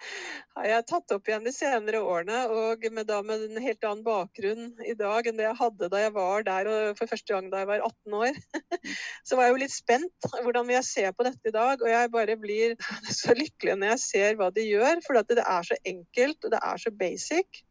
har 0.56 0.68
jeg 0.70 0.86
tatt 0.92 1.14
opp 1.16 1.28
igjen 1.28 1.46
de 1.46 1.54
senere 1.54 2.02
årene. 2.04 2.44
Og 2.54 2.86
med, 2.92 3.08
da, 3.10 3.18
med 3.26 3.48
en 3.48 3.62
helt 3.64 3.88
annen 3.88 4.04
bakgrunn 4.06 4.70
i 4.86 4.94
dag 4.98 5.26
enn 5.26 5.40
det 5.40 5.48
jeg 5.48 5.58
hadde 5.58 5.90
da 5.90 6.04
jeg 6.04 6.14
var 6.14 6.46
der 6.46 6.72
for 6.98 7.10
første 7.10 7.34
gang 7.34 7.50
da 7.50 7.64
jeg 7.64 7.70
var 7.72 7.86
18 7.90 8.18
år. 8.22 8.42
Så 9.26 9.38
var 9.38 9.48
jeg 9.48 9.56
jo 9.56 9.62
litt 9.64 9.74
spent. 9.74 10.30
Hvordan 10.36 10.68
vil 10.68 10.78
jeg 10.78 10.90
se 10.92 11.06
på 11.10 11.26
dette 11.26 11.50
i 11.50 11.56
dag? 11.56 11.82
Og 11.82 11.90
jeg 11.90 12.14
bare 12.14 12.38
blir 12.38 12.76
så 13.20 13.34
lykkelig 13.34 13.80
når 13.80 13.96
jeg 13.96 14.04
ser 14.06 14.38
hva 14.38 14.52
de 14.54 14.70
gjør. 14.70 15.02
For 15.06 15.18
det 15.18 15.42
er 15.42 15.66
så 15.66 15.82
enkelt, 15.82 16.44
og 16.44 16.54
det 16.54 16.62
er 16.62 16.84
så 16.84 16.94
basic. 16.94 17.64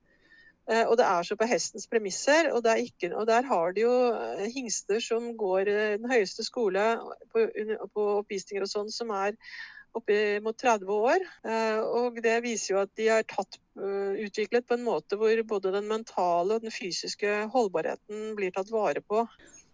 Eh, 0.68 0.84
og 0.84 0.98
det 1.00 1.06
er 1.08 1.24
så 1.24 1.38
på 1.40 1.48
hestens 1.48 1.88
premisser. 1.92 2.52
Og, 2.56 2.68
ikke, 2.68 3.12
og 3.16 3.28
der 3.30 3.48
har 3.48 3.74
de 3.76 3.86
jo 3.86 3.96
eh, 4.12 4.48
hingster 4.52 5.02
som 5.04 5.32
går 5.40 5.72
eh, 5.72 5.96
den 6.02 6.12
høyeste 6.12 6.46
skole 6.48 6.84
på, 7.32 7.48
på 7.94 8.08
oppvisninger 8.20 8.66
og 8.66 8.72
sånn, 8.72 8.92
som 8.94 9.14
er 9.16 9.38
oppimot 9.98 10.60
30 10.62 10.92
år. 10.94 11.24
Og 11.90 12.20
det 12.22 12.36
viser 12.44 12.76
jo 12.76 12.82
at 12.84 12.92
de 13.00 13.08
er 13.10 13.24
tatt, 13.26 13.56
utviklet 13.78 14.68
på 14.68 14.76
en 14.76 14.84
måte 14.86 15.18
hvor 15.18 15.40
både 15.50 15.72
den 15.74 15.88
mentale 15.90 16.58
og 16.58 16.66
den 16.68 16.74
fysiske 16.76 17.48
holdbarheten 17.50 18.36
blir 18.38 18.54
tatt 18.54 18.70
vare 18.70 19.02
på. 19.02 19.24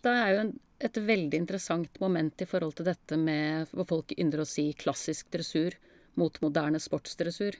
Det 0.06 0.14
er 0.14 0.32
jo 0.32 0.46
et 0.88 1.00
veldig 1.10 1.42
interessant 1.42 2.00
moment 2.00 2.40
i 2.40 2.48
forhold 2.48 2.78
til 2.78 2.88
dette 2.88 3.20
med 3.20 3.74
hva 3.76 3.84
folk 3.90 4.16
ynder 4.16 4.46
å 4.46 4.48
si 4.48 4.70
klassisk 4.80 5.28
dressur 5.34 5.76
mot 6.20 6.40
moderne 6.46 6.80
sportsdressur. 6.80 7.60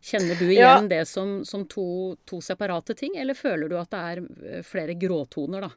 Kjenner 0.00 0.38
du 0.40 0.46
igjen 0.48 0.88
ja. 0.88 0.88
det 0.88 1.04
som, 1.08 1.40
som 1.44 1.66
to, 1.68 2.16
to, 2.24 2.40
separate 2.40 2.96
ting, 2.96 3.18
eller 3.20 3.36
føler 3.36 3.68
du 3.68 3.76
at 3.76 3.92
det 3.92 4.00
er 4.12 4.22
eh, 4.24 4.62
flere 4.66 4.96
gråtoner, 4.96 5.68
da? 5.68 5.72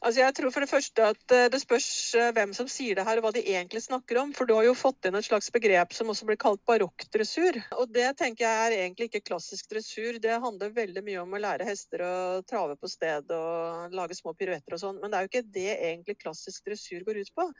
Altså 0.00 0.20
jeg 0.22 0.34
tror 0.36 0.52
for 0.54 0.64
Det 0.64 0.70
første 0.70 1.06
at 1.12 1.34
eh, 1.34 1.48
det 1.52 1.60
spørs 1.62 1.88
eh, 2.18 2.30
hvem 2.36 2.52
som 2.56 2.68
sier 2.70 2.96
det 2.98 3.04
her, 3.06 3.18
og 3.18 3.26
hva 3.26 3.32
de 3.34 3.42
egentlig 3.42 3.82
snakker 3.84 4.20
om. 4.20 4.32
For 4.36 4.48
du 4.48 4.54
har 4.56 4.66
jo 4.68 4.76
fått 4.78 5.08
inn 5.08 5.18
et 5.18 5.26
slags 5.26 5.50
begrep 5.54 5.94
som 5.96 6.12
også 6.12 6.28
blir 6.28 6.38
kalt 6.40 6.62
barokkdressur. 6.68 7.58
Og 7.80 7.90
det 7.94 8.08
tenker 8.20 8.46
jeg 8.46 8.66
er 8.66 8.76
egentlig 8.84 9.10
ikke 9.10 9.24
klassisk 9.32 9.70
dressur. 9.72 10.20
Det 10.22 10.38
handler 10.42 10.76
veldig 10.76 11.04
mye 11.06 11.24
om 11.24 11.34
å 11.36 11.42
lære 11.42 11.68
hester 11.68 12.04
å 12.06 12.14
trave 12.46 12.78
på 12.80 12.90
sted 12.90 13.34
og 13.34 13.96
lage 13.96 14.18
små 14.18 14.36
piruetter 14.38 14.78
og 14.78 14.82
sånn. 14.82 15.02
Men 15.02 15.12
det 15.12 15.18
er 15.18 15.26
jo 15.26 15.32
ikke 15.32 15.46
det 15.58 15.70
egentlig 15.76 16.18
klassisk 16.22 16.70
dressur 16.70 17.04
går 17.06 17.22
ut 17.24 17.34
på. 17.36 17.50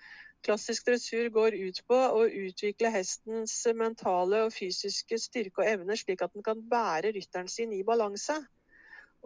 Klassisk 0.46 0.86
dressur 0.86 1.28
går 1.34 1.56
ut 1.58 1.80
på 1.90 1.96
å 1.96 2.20
utvikle 2.26 2.92
hestens 2.94 3.54
mentale 3.74 4.44
og 4.46 4.54
fysiske 4.54 5.18
styrke 5.18 5.64
og 5.64 5.70
evner, 5.72 5.98
slik 5.98 6.22
at 6.22 6.34
den 6.36 6.44
kan 6.46 6.60
bære 6.70 7.10
rytteren 7.16 7.50
sin 7.50 7.72
i 7.74 7.82
balanse. 7.86 8.36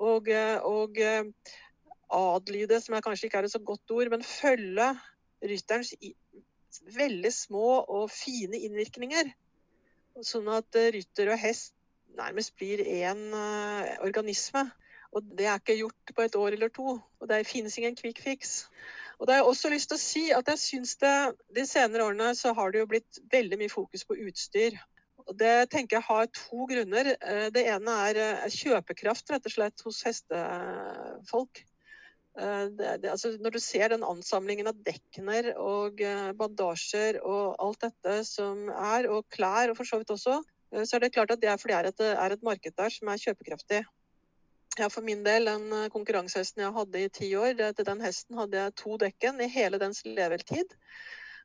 Og, 0.01 0.31
og 0.65 0.97
adlyde, 2.09 2.81
som 2.81 2.97
kanskje 3.05 3.29
ikke 3.29 3.43
er 3.43 3.49
et 3.51 3.53
så 3.53 3.61
godt 3.61 3.93
ord, 3.93 4.09
men 4.15 4.25
følge 4.25 4.89
rytterens 5.45 5.93
veldig 6.97 7.33
små 7.35 7.83
og 7.83 8.09
fine 8.15 8.57
innvirkninger. 8.65 9.29
Sånn 10.25 10.49
at 10.53 10.81
rytter 10.97 11.35
og 11.35 11.41
hest 11.43 11.75
nærmest 12.17 12.57
blir 12.59 12.81
én 12.81 13.29
organisme. 14.01 14.71
Og 15.11 15.27
det 15.37 15.47
er 15.51 15.59
ikke 15.59 15.79
gjort 15.79 16.13
på 16.15 16.23
et 16.23 16.37
år 16.39 16.57
eller 16.57 16.71
to. 16.75 16.97
Og 17.21 17.29
det 17.31 17.47
finnes 17.49 17.77
ingen 17.79 17.97
quick 17.99 18.21
fix. 18.23 18.69
Og 19.21 19.29
da 19.29 19.35
har 19.35 19.43
jeg 19.43 19.51
også 19.51 19.71
lyst 19.73 19.91
til 19.91 19.99
å 19.99 20.01
si 20.01 20.23
at 20.33 20.49
jeg 20.49 20.61
syns 20.63 20.95
det 21.03 21.17
de 21.57 21.67
senere 21.69 22.07
årene 22.09 22.33
så 22.39 22.55
har 22.57 22.73
det 22.73 22.81
jo 22.81 22.89
blitt 22.89 23.21
veldig 23.33 23.59
mye 23.61 23.73
fokus 23.73 24.07
på 24.09 24.17
utstyr. 24.25 24.79
Og 25.27 25.37
det 25.39 25.71
tenker 25.73 25.99
jeg 25.99 26.07
har 26.09 26.31
to 26.33 26.65
grunner. 26.71 27.13
Eh, 27.21 27.49
det 27.53 27.67
ene 27.69 27.97
er 28.09 28.21
eh, 28.21 28.47
kjøpekraft 28.55 29.35
rett 29.35 29.51
og 29.51 29.53
slett 29.53 29.85
hos 29.85 30.01
hestefolk. 30.09 31.61
Eh, 32.41 32.65
det, 32.73 32.97
det, 33.05 33.13
altså 33.13 33.35
når 33.37 33.59
du 33.59 33.61
ser 33.61 33.93
den 33.93 34.09
ansamlingen 34.09 34.73
av 34.73 34.81
dekkener 34.89 35.53
og 35.61 36.01
bandasjer 36.41 37.21
og 37.21 37.61
alt 37.61 37.85
dette 37.85 38.23
som 38.25 38.71
er, 38.73 39.11
og 39.13 39.29
klær 39.37 39.75
og 39.75 39.79
for 39.83 39.91
så 39.91 40.01
vidt 40.01 40.17
også, 40.17 40.41
så 40.81 40.97
er 40.97 41.03
det 41.03 41.13
klart 41.13 41.33
at 41.35 41.43
det 41.43 41.51
er 41.51 41.61
fordi 41.61 41.75
det 41.75 41.81
er 41.81 41.93
et, 41.93 42.05
er 42.25 42.33
et 42.33 42.45
marked 42.47 42.77
der 42.79 42.93
som 42.95 43.11
er 43.11 43.21
kjøpekraftig. 43.21 43.85
Ja, 44.79 44.87
for 44.91 45.03
min 45.03 45.25
del, 45.27 45.49
den 45.49 45.73
eh, 45.75 45.89
konkurransehesten 45.91 46.63
jeg 46.63 46.75
hadde 46.77 47.01
i 47.03 47.09
ti 47.11 47.31
år, 47.37 47.57
til 47.75 47.87
den 47.89 48.03
hesten 48.05 48.39
hadde 48.39 48.61
jeg 48.61 48.77
to 48.79 48.99
dekken 49.03 49.43
i 49.43 49.49
hele 49.51 49.81
dens 49.83 50.05
levetid. 50.07 50.77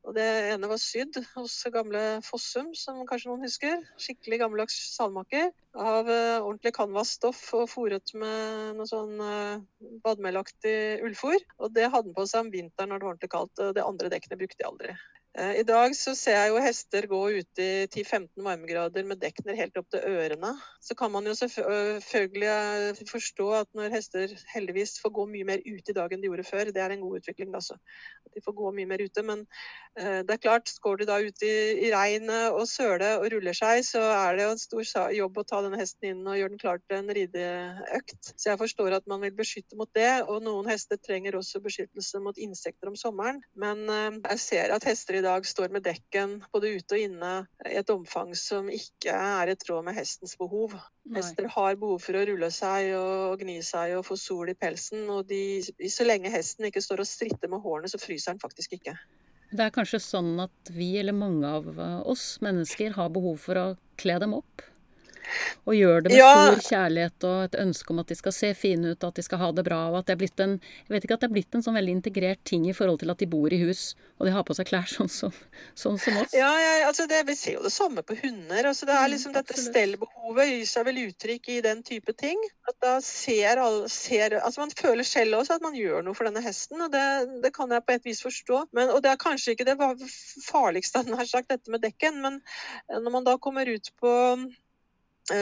Og 0.05 0.13
det 0.13 0.25
ene 0.51 0.69
var 0.69 0.77
sydd 0.77 1.17
hos 1.31 1.55
gamle 1.73 2.01
Fossum, 2.21 2.69
som 2.77 2.99
kanskje 3.09 3.31
noen 3.31 3.47
husker. 3.47 3.79
Skikkelig 3.97 4.37
gammeldags 4.43 4.75
salmaker. 4.93 5.49
Av 5.73 6.05
uh, 6.05 6.43
ordentlig 6.43 6.75
canvasstoff 6.77 7.41
og 7.57 7.65
fòret 7.71 8.13
med 8.13 8.77
noe 8.77 8.85
sånn 8.85 9.17
uh, 9.17 9.57
badmelaktig 10.05 10.75
ullfòr. 11.07 11.39
Og 11.57 11.73
det 11.73 11.89
hadde 11.89 12.11
han 12.11 12.17
på 12.19 12.27
seg 12.29 12.45
om 12.45 12.53
vinteren 12.53 12.93
når 12.93 13.01
det 13.01 13.07
var 13.07 13.15
ordentlig 13.15 13.33
kaldt. 13.33 13.65
Det 13.79 13.87
andre 13.89 14.13
dekkene 14.13 14.41
brukte 14.43 14.61
jeg 14.61 14.69
aldri. 14.69 14.93
Eh, 15.35 15.57
I 15.59 15.63
dag 15.67 15.91
så 15.97 16.13
ser 16.15 16.37
jeg 16.37 16.51
jo 16.53 16.59
hester 16.63 17.05
gå 17.11 17.17
ute 17.35 17.63
i 17.63 17.87
10-15 17.89 18.39
varmegrader 18.45 19.03
med 19.07 19.19
dekner 19.19 19.57
helt 19.59 19.75
opp 19.75 19.89
til 19.91 20.05
ørene. 20.07 20.53
Så 20.79 20.95
kan 20.95 21.11
man 21.11 21.27
jo 21.27 21.33
selvfølgelig 21.35 22.51
eh, 22.51 23.01
forstå 23.09 23.47
at 23.57 23.69
når 23.75 23.91
hester 23.97 24.31
heldigvis 24.53 24.95
får 25.03 25.11
gå 25.17 25.25
mye 25.33 25.47
mer 25.49 25.63
ute 25.65 25.91
i 25.91 25.97
dag 25.97 26.13
enn 26.13 26.23
de 26.23 26.29
gjorde 26.29 26.47
før, 26.47 26.71
det 26.71 26.83
er 26.83 26.93
en 26.95 27.03
god 27.03 27.19
utvikling, 27.19 27.51
altså. 27.57 27.75
At 28.23 28.37
de 28.37 28.43
får 28.45 28.55
gå 28.61 28.71
mye 28.77 28.89
mer 28.93 29.03
ute. 29.03 29.23
Men 29.25 29.43
det 29.95 30.33
er 30.33 30.39
klart, 30.43 30.71
går 30.83 30.99
de 30.99 31.05
da 31.07 31.17
ut 31.23 31.43
i, 31.47 31.53
i 31.87 31.89
regnet 31.93 32.55
og 32.55 32.65
søle 32.67 33.13
og 33.21 33.29
ruller 33.31 33.55
seg, 33.55 33.79
så 33.87 34.01
er 34.11 34.35
det 34.35 34.43
jo 34.43 34.49
en 34.51 34.59
stor 34.59 35.13
jobb 35.15 35.37
å 35.39 35.45
ta 35.47 35.61
denne 35.63 35.79
hesten 35.79 36.09
inn 36.09 36.25
og 36.27 36.35
gjøre 36.35 36.51
den 36.51 36.59
klar 36.59 36.81
til 36.83 36.97
en 36.97 37.13
rideøkt. 37.15 38.31
Så 38.33 38.49
jeg 38.49 38.59
forstår 38.59 38.97
at 38.97 39.07
man 39.07 39.23
vil 39.23 39.31
beskytte 39.37 39.79
mot 39.79 39.91
det. 39.95 40.09
Og 40.27 40.43
noen 40.43 40.67
hester 40.67 40.99
trenger 40.99 41.39
også 41.39 41.63
beskyttelse 41.63 42.19
mot 42.23 42.39
insekter 42.43 42.91
om 42.91 42.99
sommeren. 42.99 43.39
Men 43.55 43.85
jeg 43.87 44.41
ser 44.43 44.75
at 44.75 44.87
hester 44.87 45.21
i 45.21 45.24
dag 45.25 45.47
står 45.47 45.73
med 45.73 45.83
dekken 45.85 46.37
både 46.53 46.75
ute 46.77 46.97
og 46.97 47.03
inne 47.07 47.31
i 47.65 47.75
et 47.79 47.91
omfang 47.91 48.31
som 48.37 48.69
ikke 48.71 49.13
er 49.13 49.51
i 49.51 49.57
tråd 49.59 49.87
med 49.87 49.97
hestens 49.97 50.37
behov. 50.39 50.77
Nei. 51.05 51.19
Hester 51.19 51.49
har 51.51 51.79
behov 51.81 51.99
for 52.05 52.17
å 52.17 52.23
rulle 52.29 52.51
seg 52.53 52.93
og 52.99 53.41
gni 53.41 53.57
seg 53.65 53.97
og 53.97 54.05
få 54.07 54.17
sol 54.19 54.53
i 54.53 54.57
pelsen. 54.57 55.07
Og 55.11 55.25
de, 55.29 55.61
så 55.91 56.07
lenge 56.07 56.33
hesten 56.33 56.69
ikke 56.69 56.83
står 56.83 57.03
og 57.03 57.09
stritter 57.09 57.51
med 57.51 57.63
hårene, 57.65 57.91
så 57.91 58.01
fryser 58.01 58.35
den 58.35 58.43
faktisk 58.43 58.77
ikke. 58.79 58.95
Det 59.55 59.65
er 59.67 59.73
kanskje 59.73 60.01
sånn 60.03 60.33
at 60.43 60.71
vi, 60.73 60.95
eller 60.99 61.15
mange 61.15 61.49
av 61.59 61.67
oss 62.09 62.35
mennesker, 62.43 62.95
har 62.97 63.11
behov 63.13 63.37
for 63.43 63.61
å 63.61 63.67
kle 64.01 64.17
dem 64.23 64.33
opp? 64.37 64.65
Og 65.65 65.77
gjør 65.77 66.05
det 66.05 66.13
med 66.13 66.19
ja. 66.19 66.31
stor 66.33 66.63
kjærlighet 66.69 67.27
og 67.29 67.43
et 67.47 67.59
ønske 67.65 67.93
om 67.93 68.01
at 68.03 68.11
de 68.11 68.19
skal 68.19 68.35
se 68.35 68.51
fine 68.57 68.93
ut, 68.93 69.07
at 69.07 69.19
de 69.19 69.25
skal 69.25 69.41
ha 69.41 69.51
det 69.55 69.65
bra. 69.67 69.81
Og 69.91 69.99
at 70.01 70.09
det 70.09 70.15
er 70.15 70.21
blitt 70.23 70.43
en 70.43 70.57
jeg 70.59 70.95
vet 70.95 71.07
ikke 71.07 71.17
at 71.17 71.25
det 71.25 71.29
er 71.29 71.37
blitt 71.37 71.57
en 71.57 71.65
sånn 71.65 71.77
veldig 71.79 71.97
integrert 71.99 72.43
ting 72.47 72.67
i 72.69 72.75
forhold 72.75 73.01
til 73.03 73.13
at 73.13 73.21
de 73.21 73.29
bor 73.29 73.53
i 73.53 73.61
hus 73.63 73.93
og 74.15 74.27
de 74.27 74.31
har 74.31 74.45
på 74.47 74.55
seg 74.55 74.69
klær 74.69 74.87
sånn 74.87 75.09
som, 75.11 75.33
sånn 75.75 75.97
som 75.99 76.15
oss. 76.21 76.31
Ja, 76.35 76.47
ja 76.59 76.87
altså 76.87 77.03
det, 77.11 77.19
vi 77.27 77.35
ser 77.35 77.57
jo 77.57 77.65
det 77.65 77.73
samme 77.75 78.03
på 78.05 78.15
hunder. 78.21 78.69
altså 78.69 78.87
Det 78.87 78.95
er 78.95 79.03
mm, 79.03 79.11
liksom 79.11 79.33
mm, 79.33 79.35
dette 79.35 79.57
stellbehovet 79.59 80.51
gir 80.51 80.69
seg 80.69 80.85
vel 80.87 81.01
uttrykk 81.03 81.49
i 81.51 81.57
den 81.65 81.83
type 81.83 82.15
ting. 82.15 82.39
At 82.69 82.77
da 82.85 82.93
ser 83.03 83.59
alle 83.59 83.89
ser, 83.91 84.37
altså 84.39 84.63
Man 84.63 84.71
føler 84.71 85.07
selv 85.07 85.41
også 85.41 85.57
at 85.57 85.65
man 85.65 85.75
gjør 85.75 86.05
noe 86.05 86.15
for 86.15 86.29
denne 86.29 86.43
hesten, 86.45 86.79
og 86.85 86.93
det, 86.95 87.03
det 87.43 87.51
kan 87.55 87.75
jeg 87.75 87.83
på 87.83 87.97
et 87.97 88.07
vis 88.07 88.23
forstå. 88.23 88.61
Men, 88.77 88.93
og 88.95 89.03
det 89.03 89.11
er 89.11 89.19
kanskje 89.19 89.57
ikke 89.57 89.67
det 89.67 89.77
farligste, 90.47 91.03
har 91.11 91.27
sagt, 91.27 91.51
dette 91.51 91.71
med 91.71 91.83
dekken, 91.83 92.21
men 92.23 92.39
når 92.87 93.11
man 93.11 93.27
da 93.27 93.35
kommer 93.41 93.67
ut 93.67 93.91
på 93.99 94.13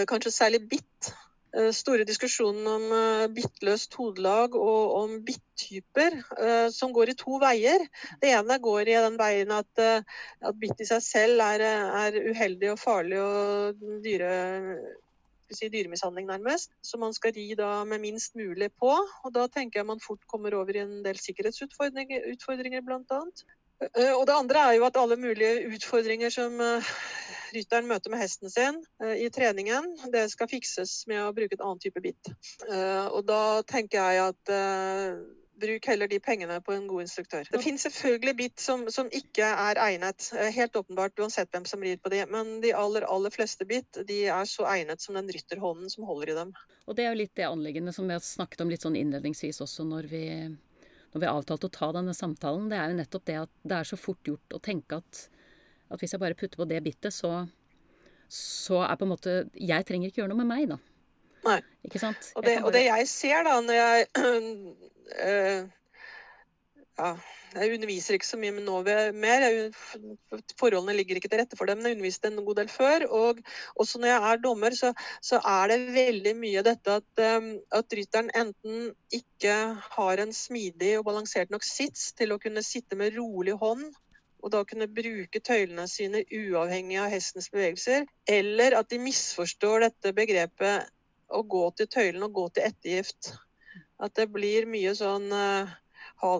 kanskje 0.07 0.31
særlig 0.31 0.63
bitt. 0.71 1.13
Eh, 1.53 1.69
store 1.69 2.01
diskusjoner 2.09 2.65
om 2.65 2.85
eh, 2.97 3.27
bittløst 3.29 3.93
hodelag 3.99 4.55
og 4.57 4.93
om 4.97 5.19
bittyper 5.21 6.15
som 6.73 6.93
går 6.95 7.11
i 7.11 7.17
to 7.19 7.37
veier. 7.41 7.83
Det 8.21 8.31
ene 8.33 8.57
går 8.57 8.89
i 8.89 8.97
den 9.05 9.19
veien 9.19 9.53
at, 9.53 9.83
at 9.83 10.57
bitt 10.57 10.81
i 10.81 10.87
seg 10.89 11.03
selv 11.05 11.43
er, 11.45 11.61
er 12.07 12.17
uheldig 12.31 12.71
og 12.73 12.81
farlig 12.81 13.21
og 13.21 13.83
dyre 14.01 14.31
si 15.53 15.67
dyremishandling, 15.69 16.25
nærmest. 16.25 16.71
Som 16.81 17.03
man 17.05 17.13
skal 17.13 17.35
ri 17.35 17.51
da 17.53 17.83
med 17.85 18.01
minst 18.01 18.33
mulig 18.33 18.71
på. 18.81 18.89
Og 18.89 19.35
da 19.35 19.45
tenker 19.45 19.83
jeg 19.83 19.91
man 19.91 20.01
fort 20.01 20.23
kommer 20.25 20.55
over 20.57 20.73
i 20.73 20.81
en 20.81 21.03
del 21.05 21.19
sikkerhetsutfordringer, 21.21 22.25
utfordringer, 22.33 22.81
blant. 22.81 23.13
Og 23.13 24.25
det 24.25 24.33
andre 24.33 24.65
er 24.71 24.79
jo 24.79 24.87
at 24.89 24.97
alle 24.97 25.19
mulige 25.21 25.67
utfordringer 25.75 26.33
som 26.33 26.57
rytteren 27.53 27.88
møter 27.89 28.13
med 28.13 28.22
hesten 28.24 28.51
sin 28.51 28.81
uh, 29.03 29.13
i 29.13 29.29
treningen, 29.33 29.93
det 30.13 30.25
skal 30.33 30.50
fikses 30.51 31.03
med 31.10 31.22
å 31.24 31.31
bruke 31.36 31.57
et 31.57 31.63
annet 31.63 31.86
type 31.86 32.03
bitt. 32.03 32.33
Uh, 32.67 33.07
og 33.13 33.24
da 33.29 33.62
tenker 33.69 34.01
jeg 34.01 34.27
at 34.31 34.53
uh, 34.53 35.22
bruk 35.63 35.86
heller 35.88 36.10
de 36.10 36.19
pengene 36.24 36.57
på 36.65 36.74
en 36.74 36.88
god 36.89 37.05
instruktør. 37.05 37.48
Det 37.51 37.62
finnes 37.63 37.86
selvfølgelig 37.86 38.36
bitt 38.39 38.63
som, 38.63 38.88
som, 38.91 39.10
ikke 39.13 39.45
er 39.45 39.79
egnet, 39.79 40.31
helt 40.55 40.75
åpenbart 40.75 41.19
uansett 41.22 41.51
hvem 41.53 41.67
som 41.69 41.83
rir 41.86 42.01
på 42.01 42.12
de, 42.12 42.24
men 42.33 42.57
de 42.63 42.74
aller, 42.75 43.05
aller 43.05 43.33
fleste 43.33 43.67
bitt 43.69 44.01
er 44.01 44.50
så 44.50 44.65
egnet 44.74 45.03
som 45.03 45.15
den 45.19 45.29
rytterhånden 45.31 45.93
som 45.93 46.07
holder 46.10 46.33
i 46.33 46.38
dem. 46.41 46.53
Og 46.89 46.98
det 46.98 47.05
er 47.05 47.13
jo 47.13 47.22
litt 47.22 47.36
det 47.38 47.48
anliggende 47.48 47.93
som 47.95 48.10
vi 48.10 48.17
har 48.17 48.25
snakket 48.25 48.65
om 48.65 48.74
litt 48.74 48.83
sånn 48.83 48.98
innledningsvis 49.00 49.62
også 49.63 49.86
når 49.88 50.10
vi 50.12 50.25
når 51.13 51.22
vi 51.22 51.29
avtalte 51.29 51.69
å 51.69 51.74
ta 51.74 51.91
denne 51.93 52.13
samtalen, 52.17 52.72
det 52.72 52.77
er 52.81 52.89
jo 52.89 52.98
nettopp 52.98 53.25
det 53.27 53.36
at 53.43 53.51
det 53.62 53.75
er 53.77 53.86
så 53.86 54.00
fort 54.01 54.25
gjort 54.25 54.55
å 54.57 54.62
tenke 54.63 54.98
at 54.98 55.27
at 55.93 56.01
hvis 56.01 56.15
jeg 56.15 56.23
bare 56.23 56.38
putter 56.38 56.59
på 56.59 56.67
det 56.69 56.81
bittet, 56.85 57.13
så, 57.13 57.45
så 58.29 58.81
er 58.88 58.97
på 58.97 59.07
en 59.07 59.13
måte 59.13 59.38
Jeg 59.53 59.85
trenger 59.88 60.09
ikke 60.09 60.23
gjøre 60.23 60.33
noe 60.33 60.41
med 60.41 60.50
meg, 60.50 60.67
da. 60.73 60.79
Nei. 61.43 61.59
Ikke 61.85 62.01
sant? 62.01 62.31
Og 62.38 62.45
det, 62.45 62.57
bare... 62.57 62.65
og 62.67 62.75
det 62.75 62.83
jeg 62.88 63.07
ser 63.12 63.45
da, 63.47 63.59
når 63.62 63.79
jeg 63.79 64.05
øh, 64.23 65.63
ja, 67.03 67.13
jeg 67.53 67.73
underviser 67.75 68.17
ikke 68.17 68.27
så 68.27 68.38
mye 68.41 68.53
med 68.55 68.65
Novi 68.65 68.93
mer. 69.17 69.43
Jeg, 69.45 69.73
forholdene 70.59 70.95
ligger 70.97 71.19
ikke 71.19 71.29
til 71.29 71.41
rette 71.41 71.57
for 71.59 71.69
dem. 71.69 71.81
Men 71.81 71.91
jeg 71.91 71.97
underviste 71.97 72.31
en 72.31 72.45
god 72.47 72.62
del 72.62 72.71
før. 72.71 73.05
Og 73.13 73.41
også 73.81 74.01
når 74.01 74.09
jeg 74.09 74.29
er 74.29 74.41
dommer, 74.45 74.77
så, 74.77 74.93
så 75.21 75.41
er 75.53 75.73
det 75.73 75.79
veldig 75.93 76.35
mye 76.39 76.63
dette 76.65 76.97
at, 77.01 77.23
um, 77.38 77.51
at 77.75 77.97
rytteren 78.00 78.31
enten 78.39 78.88
ikke 79.13 79.57
har 79.97 80.23
en 80.23 80.33
smidig 80.33 80.95
og 81.00 81.05
balansert 81.09 81.53
nok 81.53 81.65
sits 81.67 82.12
til 82.17 82.33
å 82.33 82.39
kunne 82.41 82.65
sitte 82.65 82.97
med 83.00 83.17
rolig 83.19 83.57
hånd 83.62 83.85
og 84.43 84.51
da 84.51 84.63
kunne 84.67 84.89
bruke 84.91 85.39
tøylene 85.39 85.85
sine 85.88 86.23
uavhengig 86.27 86.97
av 87.00 87.13
hestens 87.13 87.47
bevegelser, 87.53 88.07
eller 88.27 88.75
at 88.75 88.89
de 88.91 89.00
misforstår 89.00 89.88
dette 89.88 90.12
begrepet 90.15 90.89
å 91.33 91.41
gå 91.47 91.63
til 91.77 91.88
tøylen 91.88 92.25
og 92.27 92.35
gå 92.35 92.50
til 92.53 92.67
ettergift. 92.67 93.31
At 94.03 94.17
det 94.19 94.27
blir 94.33 94.67
mye 94.67 94.91
sånn 94.97 95.31
uh, 95.31 95.71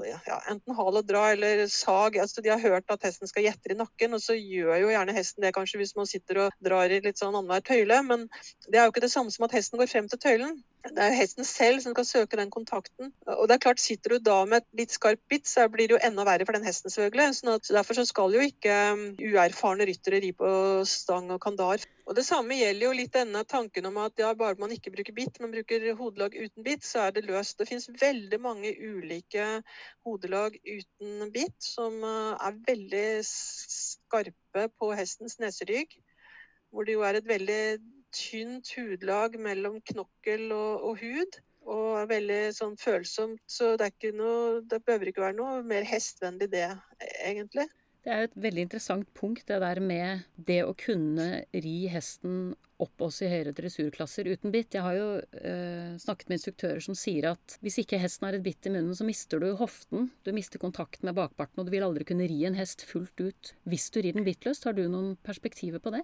ja, 0.04 0.38
enten 0.52 0.76
hal 0.76 1.00
og 1.00 1.08
dra 1.08 1.24
eller 1.32 1.64
sag. 1.72 2.18
Altså, 2.20 2.44
de 2.44 2.52
har 2.52 2.62
hørt 2.62 2.92
at 2.92 3.08
hesten 3.08 3.30
skal 3.32 3.48
gjette 3.48 3.72
i 3.72 3.80
nakken, 3.80 4.16
og 4.16 4.22
så 4.24 4.36
gjør 4.36 4.76
jo 4.84 4.92
gjerne 4.92 5.16
hesten 5.16 5.48
det 5.48 5.54
kanskje 5.56 5.80
hvis 5.82 5.96
man 5.96 6.10
sitter 6.10 6.46
og 6.46 6.60
drar 6.64 6.92
i 6.92 7.00
litt 7.04 7.24
sånn 7.24 7.36
annenhver 7.36 7.64
tøyle, 7.72 8.04
men 8.04 8.28
det 8.68 8.80
er 8.80 8.88
jo 8.88 8.94
ikke 8.94 9.06
det 9.08 9.14
samme 9.16 9.32
som 9.34 9.48
at 9.48 9.56
hesten 9.56 9.80
går 9.80 9.92
frem 9.92 10.12
til 10.12 10.22
tøylen. 10.24 10.60
Det 10.84 11.00
er 11.00 11.14
hesten 11.16 11.46
selv 11.48 11.80
som 11.80 11.94
skal 11.94 12.06
søke 12.06 12.38
den 12.38 12.50
kontakten. 12.52 13.14
Og 13.38 13.46
det 13.48 13.56
er 13.56 13.62
klart, 13.64 13.80
Sitter 13.80 14.18
du 14.18 14.26
da 14.26 14.42
med 14.44 14.60
et 14.60 14.82
litt 14.82 14.92
skarpt 14.92 15.22
bitt, 15.32 15.48
så 15.48 15.70
blir 15.72 15.88
det 15.88 15.96
jo 15.96 16.00
enda 16.04 16.26
verre 16.28 16.44
for 16.44 16.58
den 16.58 16.68
hesten, 16.68 16.92
selvfølgelig. 16.92 17.38
Sånn 17.38 17.52
at, 17.54 17.70
derfor 17.72 17.96
så 17.96 18.04
skal 18.10 18.36
jo 18.36 18.44
ikke 18.44 18.74
um, 18.92 19.06
uerfarne 19.16 19.88
ryttere 19.88 20.20
ri 20.24 20.34
på 20.36 20.50
stang 20.90 21.32
og 21.32 21.40
kandar. 21.46 21.86
Og 22.04 22.20
Det 22.20 22.26
samme 22.28 22.60
gjelder 22.60 22.88
jo 22.90 22.98
litt 23.00 23.16
denne 23.16 23.46
tanken 23.48 23.88
om 23.88 24.02
at 24.04 24.20
ja, 24.20 24.34
bare 24.36 24.60
man 24.60 24.76
ikke 24.76 24.92
bruker 24.92 25.16
bitt, 25.16 25.40
men 25.40 25.56
bruker 25.56 25.88
hodelag 25.96 26.36
uten 26.36 26.68
bitt, 26.68 26.84
så 26.84 27.06
er 27.06 27.16
det 27.16 27.26
løst. 27.30 27.56
Det 27.62 27.70
finnes 27.72 27.88
veldig 28.04 28.42
mange 28.44 28.76
ulike 28.76 29.48
hodelag 30.04 30.60
uten 30.68 31.32
bitt 31.32 31.58
som 31.64 31.96
uh, 32.04 32.36
er 32.44 32.60
veldig 32.68 33.08
skarpe 33.32 34.68
på 34.76 34.92
hestens 35.00 35.40
neserygg. 35.40 35.96
Hvor 36.76 36.84
det 36.84 37.00
jo 37.00 37.08
er 37.08 37.22
et 37.22 37.30
veldig 37.30 37.64
tynt 38.16 38.74
hudlag 38.78 39.38
mellom 39.42 39.80
knokkel 39.92 40.52
og, 40.52 40.88
og 40.90 41.04
hud. 41.04 41.40
Og 41.64 41.86
er 41.96 42.10
veldig 42.10 42.42
sånn 42.52 42.74
følsomt, 42.76 43.40
så 43.48 43.78
det, 43.80 43.94
noe, 44.18 44.60
det 44.68 44.82
behøver 44.84 45.14
ikke 45.14 45.24
være 45.24 45.38
noe 45.38 45.62
mer 45.64 45.86
hestvennlig 45.88 46.50
det, 46.52 46.66
egentlig. 47.24 47.70
Det 48.04 48.12
er 48.12 48.26
et 48.28 48.34
veldig 48.36 48.66
interessant 48.66 49.08
punkt, 49.16 49.46
det 49.48 49.62
der 49.64 49.80
med 49.80 50.26
det 50.36 50.60
å 50.68 50.74
kunne 50.76 51.46
ri 51.56 51.78
hesten 51.88 52.52
opp 52.84 53.04
også 53.06 53.24
i 53.24 53.30
høyere 53.32 53.54
dressurklasser 53.56 54.28
uten 54.28 54.52
bitt. 54.52 54.76
Jeg 54.76 54.84
har 54.84 54.98
jo 54.98 55.06
øh, 55.22 55.94
snakket 56.04 56.28
med 56.28 56.40
instruktører 56.40 56.84
som 56.84 56.98
sier 57.00 57.30
at 57.32 57.56
hvis 57.64 57.80
ikke 57.80 58.02
hesten 58.02 58.28
har 58.28 58.36
et 58.36 58.44
bitt 58.44 58.68
i 58.68 58.74
munnen, 58.74 58.92
så 58.98 59.08
mister 59.08 59.40
du 59.40 59.54
hoften. 59.60 60.10
Du 60.28 60.34
mister 60.36 60.60
kontakten 60.60 61.08
med 61.08 61.16
bakparten, 61.16 61.62
og 61.62 61.70
du 61.70 61.72
vil 61.72 61.86
aldri 61.88 62.08
kunne 62.10 62.28
ri 62.28 62.42
en 62.50 62.60
hest 62.60 62.84
fullt 62.90 63.24
ut 63.24 63.54
hvis 63.70 63.88
du 63.94 64.02
rir 64.02 64.18
den 64.18 64.28
bittløst. 64.28 64.68
Har 64.68 64.76
du 64.76 64.84
noen 64.84 65.14
perspektiver 65.24 65.80
på 65.80 65.96
det? 65.96 66.04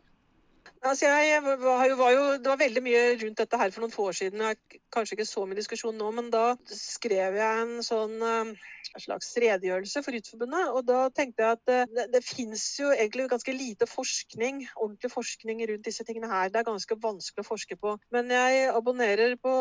Altså 0.87 1.09
jeg 1.11 1.41
var 1.43 1.85
jo, 1.89 1.95
var 1.99 2.11
jo, 2.13 2.21
det 2.39 2.47
var 2.47 2.59
veldig 2.61 2.81
mye 2.85 2.99
rundt 3.19 3.41
dette 3.41 3.57
her 3.59 3.71
for 3.75 3.83
noen 3.83 3.91
få 3.91 4.05
år 4.11 4.15
siden. 4.21 4.43
Jeg 4.47 4.79
kanskje 4.95 5.17
ikke 5.17 5.27
så 5.27 5.43
mye 5.45 5.59
diskusjon 5.59 5.97
nå, 5.99 6.11
men 6.15 6.29
da 6.31 6.53
skrev 6.71 7.35
jeg 7.35 7.63
en 7.65 7.83
sånn 7.83 8.15
eh, 8.23 8.53
en 8.95 9.03
slags 9.03 9.31
redegjørelse 9.41 10.01
for 10.03 10.15
Rytterforbundet. 10.15 10.71
Og 10.73 10.85
da 10.87 10.99
tenkte 11.15 11.43
jeg 11.43 11.57
at 11.57 11.71
eh, 11.73 11.91
det, 11.95 12.05
det 12.15 12.21
fins 12.25 12.63
jo 12.79 12.91
egentlig 12.93 13.27
ganske 13.31 13.55
lite 13.55 13.87
forskning, 13.89 14.63
ordentlig 14.75 15.11
forskning 15.13 15.63
rundt 15.71 15.87
disse 15.87 16.05
tingene 16.07 16.29
her. 16.31 16.51
Det 16.53 16.61
er 16.61 16.69
ganske 16.69 16.97
vanskelig 17.03 17.45
å 17.45 17.49
forske 17.49 17.77
på. 17.79 17.95
Men 18.15 18.31
jeg 18.33 18.69
abonnerer 18.73 19.35
på 19.41 19.53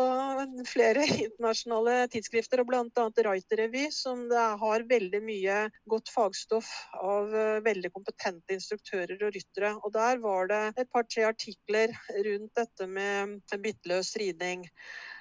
flere 0.71 1.07
internasjonale 1.27 1.99
tidsskrifter, 2.13 2.63
og 2.63 2.71
bl.a. 2.71 3.09
Reiter 3.29 3.63
Revy, 3.65 3.89
som 3.95 4.27
har 4.33 4.87
veldig 4.89 5.23
mye 5.25 5.59
godt 5.91 6.13
fagstoff 6.15 6.71
av 7.03 7.35
eh, 7.35 7.59
veldig 7.67 7.93
kompetente 7.95 8.57
instruktører 8.57 9.19
og 9.21 9.35
ryttere. 9.35 9.75
Og 9.83 9.95
der 9.97 10.23
var 10.25 10.51
det 10.51 10.63
et 10.79 10.93
par 10.93 11.08
par-tre 11.09 11.25
artikler 11.25 11.95
rundt 12.25 12.55
dette 12.55 12.87
med 12.87 13.41
bitteløs 13.63 14.17
ridning. 14.21 14.69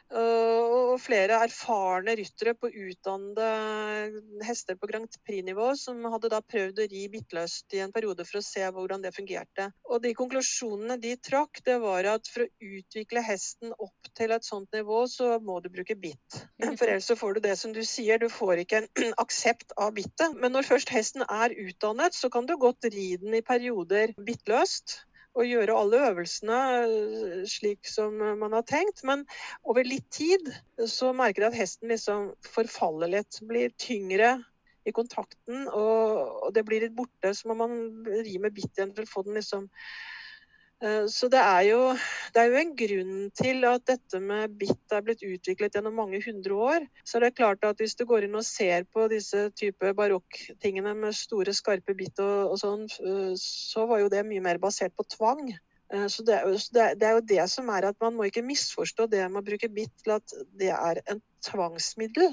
Og 0.08 0.94
flere 1.04 1.36
erfarne 1.44 2.14
ryttere 2.16 2.54
på 2.56 2.70
utdannede 2.72 4.44
hester 4.48 4.78
på 4.80 4.88
Grand 4.88 5.18
Prix-nivå 5.28 5.74
som 5.76 6.00
hadde 6.08 6.30
da 6.32 6.40
prøvd 6.40 6.80
å 6.80 6.86
ri 6.88 7.02
bittløst 7.12 7.76
i 7.76 7.82
en 7.84 7.92
periode 7.92 8.24
for 8.24 8.40
å 8.40 8.46
se 8.46 8.64
hvordan 8.72 9.04
det 9.04 9.12
fungerte. 9.18 9.66
Og 9.92 10.00
de 10.06 10.14
konklusjonene 10.16 10.96
de 11.04 11.12
trakk, 11.20 11.60
det 11.68 11.76
var 11.84 12.08
at 12.08 12.32
for 12.32 12.46
å 12.46 12.70
utvikle 12.80 13.24
hesten 13.28 13.76
opp 13.76 14.12
til 14.16 14.32
et 14.32 14.48
sånt 14.48 14.72
nivå, 14.72 15.04
så 15.12 15.42
må 15.44 15.60
du 15.60 15.68
bruke 15.76 16.00
bitt. 16.00 16.40
For 16.64 16.88
ellers 16.88 17.12
så 17.12 17.20
får 17.20 17.36
du 17.36 17.44
det 17.44 17.58
som 17.60 17.76
du 17.76 17.84
sier, 17.84 18.16
du 18.16 18.32
får 18.32 18.64
ikke 18.64 18.86
en 18.86 19.12
aksept 19.26 19.76
av 19.76 19.92
bittet. 20.00 20.40
Men 20.40 20.56
når 20.56 20.72
først 20.72 20.96
hesten 20.96 21.28
er 21.28 21.52
utdannet, 21.68 22.16
så 22.16 22.32
kan 22.32 22.48
du 22.48 22.56
godt 22.56 22.88
ri 22.96 23.10
den 23.20 23.36
i 23.36 23.44
perioder 23.44 24.16
bittløst 24.24 25.02
å 25.38 25.46
gjøre 25.46 25.78
alle 25.78 26.02
øvelsene 26.10 26.60
eh, 26.82 27.46
slik 27.50 27.88
som 27.90 28.18
man 28.42 28.56
har 28.58 28.66
tenkt. 28.68 29.04
Men 29.08 29.26
over 29.64 29.88
litt 29.88 30.10
tid 30.14 30.52
så 30.90 31.14
merker 31.16 31.46
jeg 31.46 31.54
at 31.54 31.62
hesten 31.62 31.94
liksom 31.94 32.32
forfaller 32.56 33.14
litt. 33.18 33.42
Blir 33.48 33.74
tyngre 33.82 34.38
i 34.88 34.94
kontakten, 34.96 35.66
og 35.76 36.52
det 36.56 36.64
blir 36.68 36.86
litt 36.86 36.96
borte. 36.96 37.34
Så 37.36 37.50
må 37.50 37.58
man 37.60 38.06
ri 38.08 38.38
med 38.40 38.56
bitt 38.56 38.72
igjen 38.78 38.96
for 38.96 39.04
å 39.04 39.14
få 39.14 39.26
den 39.28 39.40
liksom 39.42 39.68
Eh, 39.68 40.17
så 41.10 41.26
det 41.34 41.40
er, 41.42 41.62
jo, 41.72 41.80
det 42.36 42.42
er, 42.42 42.52
jo, 42.52 42.58
en 42.60 42.74
grunn 42.78 43.14
til 43.34 43.64
at 43.66 43.86
dette 43.90 44.20
med 44.22 44.54
bitt 44.60 44.94
er 44.94 45.02
blitt 45.06 45.24
utviklet 45.26 45.74
gjennom 45.74 45.96
mange 45.98 46.20
hundre 46.22 46.54
år. 46.54 46.86
Så 47.02 47.18
det 47.18 47.32
er 47.32 47.38
klart 47.40 47.66
at 47.66 47.82
hvis 47.82 47.98
du 47.98 48.04
går 48.06 48.28
inn 48.28 48.38
og 48.38 48.46
ser 48.46 48.86
på 48.94 49.08
disse 49.10 49.48
type 49.58 49.94
barokktingene 49.98 50.94
med 51.00 51.18
store, 51.18 51.56
skarpe 51.58 51.98
bitt 51.98 52.22
og, 52.22 52.54
og, 52.54 52.60
sånn, 52.62 52.86
eh, 53.02 53.34
så 53.42 53.88
var 53.90 54.04
jo 54.04 54.12
det 54.14 54.22
mye 54.30 54.44
mer 54.46 54.62
basert 54.62 54.94
på 54.94 55.08
tvang. 55.18 55.50
Eh, 55.94 56.08
så 56.14 56.26
det 56.28 56.42
jo, 56.44 56.54
det 56.76 57.10
er 57.10 57.18
jo 57.18 57.26
det 57.34 57.48
som 57.50 57.70
er 57.74 57.90
at 57.90 57.98
man 58.04 58.14
må 58.18 58.28
ikke 58.28 58.46
misforstå 58.46 59.08
det 59.12 59.24
med 59.32 59.42
å 59.42 59.48
bruke 59.50 59.72
bitt 59.74 59.94
til 60.04 60.18
at 60.18 60.38
det 60.60 60.74
er 60.76 61.02
en 61.08 61.24
tvangsmiddel. 61.48 62.30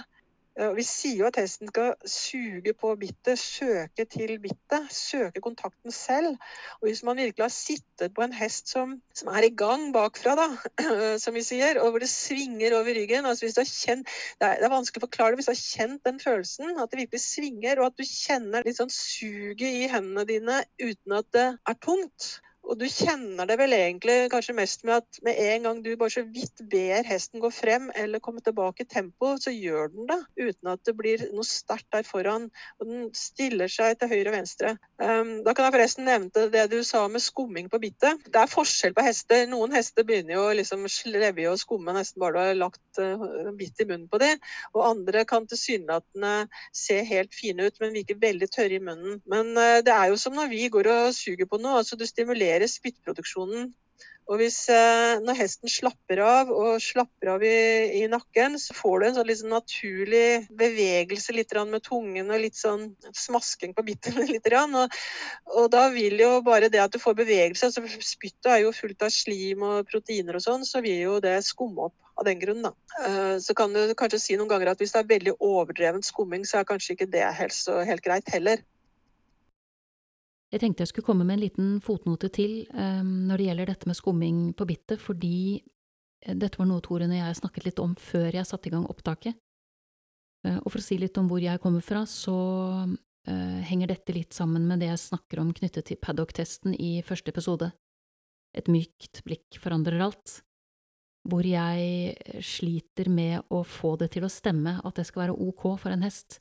Vi 0.54 0.84
sier 0.86 1.18
jo 1.18 1.26
at 1.26 1.38
hesten 1.40 1.66
skal 1.66 1.96
suge 2.06 2.74
på 2.78 2.92
bittet, 3.00 3.40
søke 3.40 4.04
til 4.06 4.36
bittet, 4.38 4.86
søke 4.94 5.42
kontakten 5.42 5.90
selv. 5.94 6.36
Og 6.78 6.86
hvis 6.88 7.02
man 7.02 7.18
virkelig 7.18 7.42
har 7.42 7.50
sittet 7.50 8.14
på 8.14 8.22
en 8.22 8.36
hest 8.36 8.70
som, 8.70 8.94
som 9.18 9.32
er 9.34 9.48
i 9.48 9.50
gang 9.50 9.88
bakfra, 9.96 10.36
da, 10.38 10.46
som 11.24 11.34
vi 11.34 11.42
sier, 11.42 11.80
og 11.82 11.90
hvor 11.90 12.04
det 12.04 12.10
svinger 12.12 12.78
over 12.78 12.94
ryggen 12.94 13.26
altså 13.26 13.48
hvis 13.48 13.58
du 13.58 13.64
har 13.64 13.72
kjent, 13.72 14.14
det 14.38 14.48
er, 14.48 14.62
det 14.62 14.68
er 14.68 14.76
vanskelig 14.76 15.02
å 15.02 15.06
forklare 15.08 15.34
det 15.34 15.42
hvis 15.42 15.50
du 15.50 15.54
har 15.56 15.62
kjent 15.64 16.06
den 16.06 16.22
følelsen, 16.22 16.74
at 16.78 16.92
det 16.92 17.02
virkelig 17.02 17.24
svinger, 17.26 17.82
og 17.82 17.90
at 17.90 17.98
du 17.98 18.06
kjenner 18.06 18.66
litt 18.66 18.78
sånn 18.78 18.94
suget 18.94 19.66
i 19.66 19.90
hendene 19.90 20.28
dine 20.30 20.62
uten 20.78 21.18
at 21.18 21.34
det 21.34 21.48
er 21.66 21.82
tungt. 21.82 22.36
Og 22.64 22.78
du 22.80 22.84
kjenner 22.88 23.46
det 23.48 23.56
vel 23.60 23.74
egentlig 23.76 24.30
kanskje 24.32 24.54
mest 24.56 24.84
med 24.88 25.02
at 25.02 25.18
med 25.26 25.36
en 25.40 25.66
gang 25.66 25.80
du 25.84 25.90
bare 26.00 26.14
så 26.14 26.22
vidt 26.24 26.62
ber 26.72 27.04
hesten 27.06 27.42
gå 27.42 27.50
frem 27.52 27.90
eller 27.94 28.22
komme 28.24 28.40
tilbake 28.44 28.84
i 28.84 28.88
tempo, 28.88 29.34
så 29.40 29.52
gjør 29.52 29.92
den 29.92 30.08
det. 30.08 30.18
Uten 30.40 30.70
at 30.72 30.80
det 30.88 30.94
blir 30.96 31.24
noe 31.34 31.44
sterkt 31.46 31.90
der 31.92 32.06
foran. 32.08 32.48
Og 32.80 32.88
den 32.88 33.04
stiller 33.16 33.70
seg 33.70 33.98
til 34.00 34.10
høyre 34.12 34.32
og 34.32 34.36
venstre. 34.38 34.74
Um, 34.98 35.34
da 35.44 35.52
kan 35.52 35.68
jeg 35.68 35.74
forresten 35.76 36.08
nevne 36.08 36.46
det 36.54 36.64
du 36.72 36.78
sa 36.86 37.04
med 37.10 37.22
skumming 37.24 37.68
på 37.70 37.80
bittet. 37.82 38.24
Det 38.30 38.40
er 38.40 38.50
forskjell 38.50 38.96
på 38.96 39.04
hester. 39.04 39.44
Noen 39.50 39.74
hester 39.76 40.06
begynner 40.06 40.38
jo 40.38 40.46
liksom 40.56 40.88
slevje 40.90 41.52
og 41.52 41.60
skumme 41.60 41.94
nesten 41.96 42.22
bare 42.22 42.34
du 42.34 42.40
har 42.40 42.58
lagt 42.58 43.02
uh, 43.02 43.52
bitt 43.58 43.84
i 43.84 43.88
munnen 43.88 44.08
på 44.10 44.22
dem. 44.22 44.40
Og 44.72 44.86
andre 44.88 45.26
kan 45.28 45.46
tilsynelatende 45.50 46.48
se 46.74 47.00
helt 47.04 47.34
fine 47.36 47.68
ut, 47.68 47.78
men 47.82 47.94
virker 47.98 48.22
veldig 48.22 48.50
tørre 48.54 48.80
i 48.80 48.82
munnen. 48.82 49.20
Men 49.30 49.52
uh, 49.58 49.78
det 49.84 49.92
er 49.92 50.10
jo 50.10 50.18
som 50.20 50.34
når 50.38 50.50
vi 50.54 50.64
går 50.72 50.88
og 50.94 51.14
suger 51.16 51.46
på 51.50 51.60
noe. 51.60 51.82
altså 51.82 52.00
Du 52.00 52.06
stimulerer 52.08 52.53
redusere 52.54 52.68
spyttproduksjonen. 52.70 53.72
Og 54.24 54.38
hvis, 54.40 54.70
eh, 54.72 55.20
når 55.20 55.36
hesten 55.36 55.68
slapper 55.68 56.22
av 56.24 56.48
og 56.48 56.80
slapper 56.80 57.34
av 57.34 57.42
i, 57.44 58.00
i 58.00 58.06
nakken, 58.08 58.56
så 58.56 58.72
får 58.72 59.00
du 59.00 59.06
en 59.06 59.16
sånn 59.18 59.28
liksom 59.28 59.50
naturlig 59.52 60.46
bevegelse 60.48 61.34
litt 61.36 61.52
med 61.68 61.84
tungen 61.84 62.30
og 62.32 62.40
litt 62.40 62.56
sånn 62.56 62.96
smasking 63.12 63.74
på 63.76 63.84
bitten. 63.84 64.16
litt. 64.32 64.48
Og, 64.48 64.96
og, 65.52 65.68
da 65.70 65.90
vil 65.92 66.16
jo 66.18 66.40
bare 66.40 66.72
det 66.72 66.80
at 66.80 66.96
du 66.96 66.98
får 66.98 67.20
bevegelse 67.20 67.68
altså 67.68 67.84
Spyttet 67.84 68.48
er 68.48 68.62
jo 68.64 68.72
fullt 68.72 69.04
av 69.04 69.12
slim 69.12 69.60
og 69.60 69.84
proteiner 69.92 70.40
og 70.40 70.46
sånn, 70.46 70.64
så 70.64 70.80
vil 70.80 71.04
jo 71.04 71.20
det 71.20 71.42
skumme 71.44 71.90
opp 71.90 72.16
av 72.16 72.24
den 72.24 72.40
grunn. 72.40 72.64
Da. 72.64 72.72
Eh, 73.04 73.36
så 73.44 73.52
kan 73.52 73.76
du 73.76 73.92
kanskje 73.92 74.24
si 74.24 74.40
noen 74.40 74.48
ganger 74.48 74.72
at 74.72 74.80
hvis 74.80 74.96
det 74.96 75.04
er 75.04 75.12
veldig 75.18 75.36
overdreven 75.36 76.06
skumming, 76.06 76.48
så 76.48 76.62
er 76.62 76.70
kanskje 76.72 76.96
ikke 76.96 77.12
det 77.12 77.28
helt, 77.36 77.60
helt 77.92 78.08
greit 78.08 78.32
heller. 78.32 78.64
Jeg 80.54 80.62
tenkte 80.62 80.84
jeg 80.84 80.92
skulle 80.92 81.08
komme 81.08 81.24
med 81.26 81.34
en 81.34 81.42
liten 81.42 81.70
fotnote 81.82 82.28
til 82.30 82.60
um, 82.70 83.24
når 83.26 83.40
det 83.40 83.46
gjelder 83.48 83.70
dette 83.72 83.88
med 83.90 83.96
skumming 83.98 84.36
på 84.54 84.66
bittet, 84.68 85.00
fordi 85.02 85.38
eh, 85.58 86.36
dette 86.38 86.60
var 86.60 86.68
noe 86.70 86.84
Toren 86.84 87.10
og 87.10 87.18
jeg 87.18 87.38
snakket 87.40 87.66
litt 87.66 87.80
om 87.82 87.96
før 87.98 88.28
jeg 88.36 88.46
satte 88.46 88.70
i 88.70 88.74
gang 88.74 88.84
opptaket. 88.86 89.34
Uh, 90.46 90.60
og 90.60 90.68
for 90.68 90.78
å 90.78 90.84
si 90.84 91.00
litt 91.00 91.18
om 91.18 91.26
hvor 91.26 91.42
jeg 91.42 91.58
kommer 91.58 91.82
fra, 91.82 92.04
så 92.06 92.36
uh, 92.86 93.58
henger 93.66 93.90
dette 93.90 94.14
litt 94.14 94.36
sammen 94.36 94.68
med 94.68 94.84
det 94.84 94.92
jeg 94.92 95.02
snakker 95.08 95.42
om 95.42 95.50
knyttet 95.58 95.90
til 95.90 95.98
paddock-testen 95.98 96.78
i 96.78 97.00
første 97.02 97.34
episode. 97.34 97.72
Et 98.54 98.70
mykt 98.70 99.24
blikk 99.26 99.58
forandrer 99.58 100.06
alt. 100.06 100.36
Hvor 101.26 101.42
jeg 101.42 102.14
sliter 102.44 103.10
med 103.10 103.42
å 103.50 103.64
få 103.66 103.96
det 103.98 104.12
til 104.14 104.28
å 104.28 104.30
stemme 104.30 104.76
at 104.84 105.00
det 105.00 105.08
skal 105.08 105.24
være 105.24 105.38
ok 105.48 105.66
for 105.82 105.90
en 105.90 106.06
hest, 106.06 106.38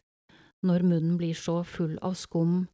når 0.62 0.86
munnen 0.86 1.18
blir 1.18 1.34
så 1.34 1.64
full 1.66 1.96
av 2.04 2.20
skum 2.20 2.68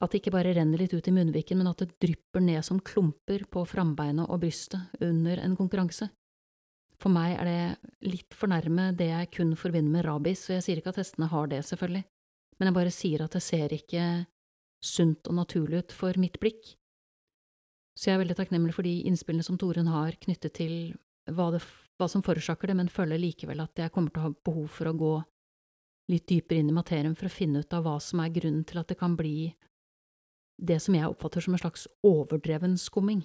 at 0.00 0.12
det 0.12 0.22
ikke 0.22 0.32
bare 0.32 0.54
renner 0.56 0.80
litt 0.80 0.94
ut 0.96 1.08
i 1.08 1.12
munnviken, 1.12 1.60
men 1.60 1.68
at 1.68 1.82
det 1.82 1.98
drypper 2.00 2.40
ned 2.40 2.64
som 2.64 2.80
klumper 2.80 3.44
på 3.52 3.66
frambeinet 3.68 4.30
og 4.30 4.40
brystet 4.40 5.02
under 5.04 5.42
en 5.44 5.56
konkurranse. 5.58 6.08
For 7.00 7.12
meg 7.12 7.36
er 7.36 7.48
det 7.48 8.08
litt 8.08 8.36
for 8.36 8.52
nærme 8.52 8.90
det 8.96 9.10
jeg 9.10 9.30
kun 9.36 9.54
forbinder 9.56 9.92
med 9.92 10.06
rabies, 10.08 10.46
og 10.48 10.56
jeg 10.56 10.66
sier 10.66 10.80
ikke 10.80 10.92
at 10.94 11.00
hestene 11.00 11.28
har 11.32 11.48
det, 11.52 11.62
selvfølgelig, 11.68 12.04
men 12.58 12.68
jeg 12.68 12.76
bare 12.76 12.92
sier 12.92 13.24
at 13.24 13.36
det 13.36 13.44
ser 13.44 13.72
ikke 13.76 14.04
sunt 14.84 15.28
og 15.28 15.36
naturlig 15.36 15.84
ut 15.84 15.94
for 15.96 16.16
mitt 16.20 16.40
blikk. 16.40 16.74
Så 17.96 18.08
jeg 18.08 18.16
er 18.16 18.22
veldig 18.22 18.36
takknemlig 18.38 18.72
for 18.76 18.86
de 18.86 19.02
innspillene 19.08 19.44
som 19.44 19.58
Torunn 19.60 19.90
har 19.92 20.16
knyttet 20.24 20.54
til 20.56 20.74
hva, 21.28 21.50
det, 21.52 21.60
hva 22.00 22.08
som 22.08 22.24
forårsaker 22.24 22.72
det, 22.72 22.76
men 22.78 22.92
føler 22.92 23.20
likevel 23.20 23.60
at 23.64 23.80
jeg 23.80 23.92
kommer 23.92 24.12
til 24.12 24.22
å 24.22 24.28
ha 24.28 24.36
behov 24.48 24.68
for 24.72 24.88
å 24.88 24.96
gå 24.96 25.14
litt 26.10 26.26
dypere 26.28 26.62
inn 26.62 26.72
i 26.72 26.76
materien 26.76 27.16
for 27.16 27.28
å 27.28 27.32
finne 27.32 27.60
ut 27.62 27.76
av 27.76 27.84
hva 27.84 27.98
som 28.02 28.22
er 28.24 28.32
grunnen 28.34 28.64
til 28.66 28.80
at 28.80 28.88
det 28.90 28.98
kan 28.98 29.16
bli 29.18 29.52
det 30.60 30.78
som 30.84 30.96
jeg 30.96 31.08
oppfatter 31.08 31.44
som 31.44 31.56
en 31.56 31.62
slags 31.62 31.86
overdreven 32.06 32.76
skumming. 32.80 33.22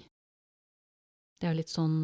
Det 1.40 1.48
er 1.50 1.56
litt 1.58 1.72
sånn 1.72 1.96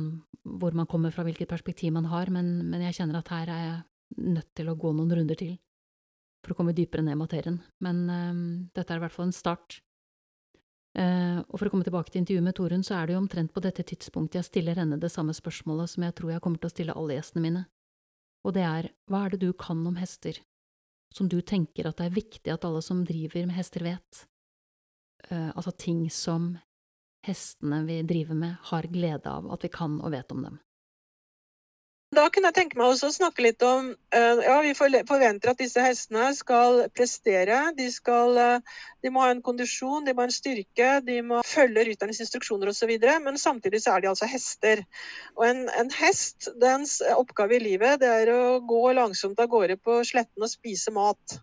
hvor 0.43 0.75
man 0.77 0.89
kommer 0.91 1.13
fra, 1.15 1.25
hvilket 1.25 1.49
perspektiv 1.49 1.95
man 1.95 2.11
har, 2.11 2.29
men, 2.35 2.59
men, 2.69 2.83
jeg 2.89 2.99
kjenner 2.99 3.21
at 3.21 3.31
her 3.33 3.53
er 3.53 3.63
jeg 3.63 4.27
nødt 4.35 4.51
til 4.59 4.69
å 4.69 4.77
gå 4.77 4.93
noen 4.93 5.15
runder 5.17 5.39
til 5.39 5.55
for 6.43 6.53
å 6.53 6.59
komme 6.59 6.75
dypere 6.77 7.05
ned 7.07 7.15
i 7.15 7.21
materien. 7.21 7.61
Men 7.85 8.03
øh, 8.11 8.43
dette 8.75 8.93
er 8.93 9.01
i 9.01 9.05
hvert 9.05 9.15
fall 9.15 9.29
en 9.31 9.37
start. 9.37 9.79
Uh, 10.93 11.41
og 11.49 11.57
for 11.57 11.65
å 11.65 11.73
komme 11.73 11.87
tilbake 11.87 12.13
til 12.13 12.21
intervjuet 12.21 12.45
med 12.45 12.57
Torunn, 12.59 12.83
så 12.85 12.99
er 12.99 13.09
det 13.09 13.15
jo 13.15 13.23
omtrent 13.23 13.55
på 13.55 13.63
dette 13.65 13.85
tidspunktet 13.89 14.43
jeg 14.43 14.49
stiller 14.51 14.77
henne 14.77 14.99
det 15.01 15.09
samme 15.09 15.33
spørsmålet 15.33 15.89
som 15.89 16.05
jeg 16.05 16.13
tror 16.19 16.35
jeg 16.35 16.43
kommer 16.45 16.61
til 16.61 16.69
å 16.69 16.73
stille 16.75 16.97
alle 17.01 17.17
gjestene 17.17 17.45
mine, 17.47 17.63
og 18.45 18.53
det 18.59 18.67
er 18.69 18.91
hva 19.09 19.23
er 19.25 19.33
det 19.33 19.41
du 19.41 19.55
kan 19.57 19.81
om 19.89 19.97
hester, 19.97 20.37
som 21.17 21.31
du 21.33 21.39
tenker 21.41 21.89
at 21.89 21.97
det 21.97 22.11
er 22.11 22.19
viktig 22.19 22.53
at 22.53 22.67
alle 22.69 22.83
som 22.85 23.07
driver 23.09 23.49
med 23.49 23.57
hester 23.57 23.87
vet? 23.87 24.27
Uh, 25.31 25.51
altså 25.55 25.73
ting 25.77 26.05
som 26.11 26.55
hestene 27.27 27.85
vi 27.87 28.03
driver 28.03 28.35
med, 28.35 28.59
har 28.73 28.91
glede 28.91 29.31
av 29.31 29.49
at 29.55 29.65
vi 29.65 29.71
kan 29.73 30.01
og 30.01 30.15
vet 30.15 30.33
om 30.35 30.43
dem. 30.49 30.61
Da 32.13 32.27
kunne 32.29 32.51
jeg 32.51 32.57
tenke 32.59 32.77
meg 32.77 32.91
også 32.93 33.09
å 33.09 33.15
snakke 33.15 33.41
litt 33.41 33.63
om 33.65 33.87
uh, 33.97 34.41
Ja, 34.45 34.59
vi 34.61 34.75
forventer 34.77 35.53
at 35.53 35.61
disse 35.63 35.81
hestene 35.81 36.27
skal 36.37 36.83
prestere. 36.93 37.61
De, 37.79 37.87
skal, 37.95 38.37
uh, 38.37 38.83
de 39.01 39.13
må 39.15 39.23
ha 39.25 39.31
en 39.33 39.41
kondisjon, 39.45 40.05
de 40.05 40.13
må 40.13 40.27
ha 40.27 40.29
en 40.29 40.35
styrke, 40.35 40.91
de 41.07 41.23
må 41.25 41.41
følge 41.49 41.87
rytternes 41.89 42.21
instruksjoner 42.21 42.69
osv. 42.69 42.93
Men 43.25 43.41
samtidig 43.41 43.81
så 43.87 43.95
er 43.95 44.05
de 44.05 44.11
altså 44.13 44.29
hester. 44.29 44.85
Og 45.39 45.47
en, 45.49 45.65
en 45.73 45.95
hest, 46.03 46.51
dens 46.61 46.99
oppgave 47.15 47.57
i 47.57 47.63
livet, 47.65 48.03
det 48.05 48.13
er 48.13 48.35
å 48.35 48.61
gå 48.61 48.83
langsomt 48.99 49.41
av 49.41 49.49
gårde 49.55 49.79
på 49.81 50.03
sletten 50.13 50.45
og 50.45 50.53
spise 50.53 50.93
mat. 50.93 51.41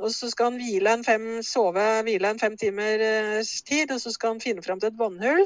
Og 0.00 0.10
så 0.10 0.30
skal 0.32 0.50
han 0.50 0.58
hvile 0.58 0.92
en 0.96 1.04
fem, 1.04 1.24
sove 1.44 1.82
hvile 2.06 2.30
en 2.32 2.40
fem 2.40 2.56
timers 2.58 3.50
tid, 3.68 3.92
og 3.92 4.00
så 4.00 4.12
skal 4.14 4.34
han 4.34 4.42
finne 4.42 4.64
fram 4.64 4.80
til 4.80 4.90
et 4.90 4.98
vannhull. 4.98 5.44